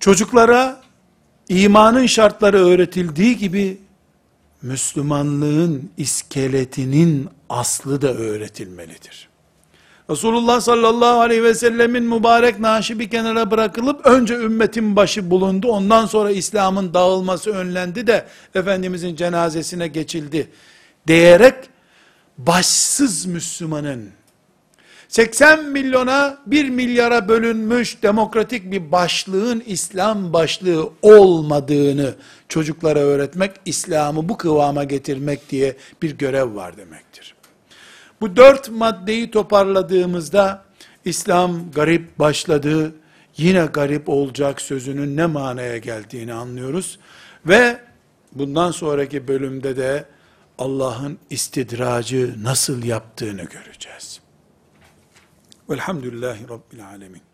[0.00, 0.82] Çocuklara
[1.48, 3.80] imanın şartları öğretildiği gibi,
[4.62, 9.28] Müslümanlığın iskeletinin aslı da öğretilmelidir.
[10.10, 15.68] Resulullah sallallahu aleyhi ve sellemin mübarek naaşı bir kenara bırakılıp önce ümmetin başı bulundu.
[15.68, 20.50] Ondan sonra İslam'ın dağılması önlendi de Efendimizin cenazesine geçildi
[21.06, 21.54] diyerek
[22.38, 24.10] başsız Müslümanın
[25.08, 32.14] 80 milyona 1 milyara bölünmüş demokratik bir başlığın İslam başlığı olmadığını
[32.48, 37.37] çocuklara öğretmek, İslam'ı bu kıvama getirmek diye bir görev var demektir.
[38.20, 40.64] Bu dört maddeyi toparladığımızda
[41.04, 42.94] İslam garip başladı,
[43.36, 46.98] yine garip olacak sözünün ne manaya geldiğini anlıyoruz.
[47.46, 47.80] Ve
[48.32, 50.04] bundan sonraki bölümde de
[50.58, 54.20] Allah'ın istidracı nasıl yaptığını göreceğiz.
[55.70, 57.27] Velhamdülillahi Rabbil Alemin.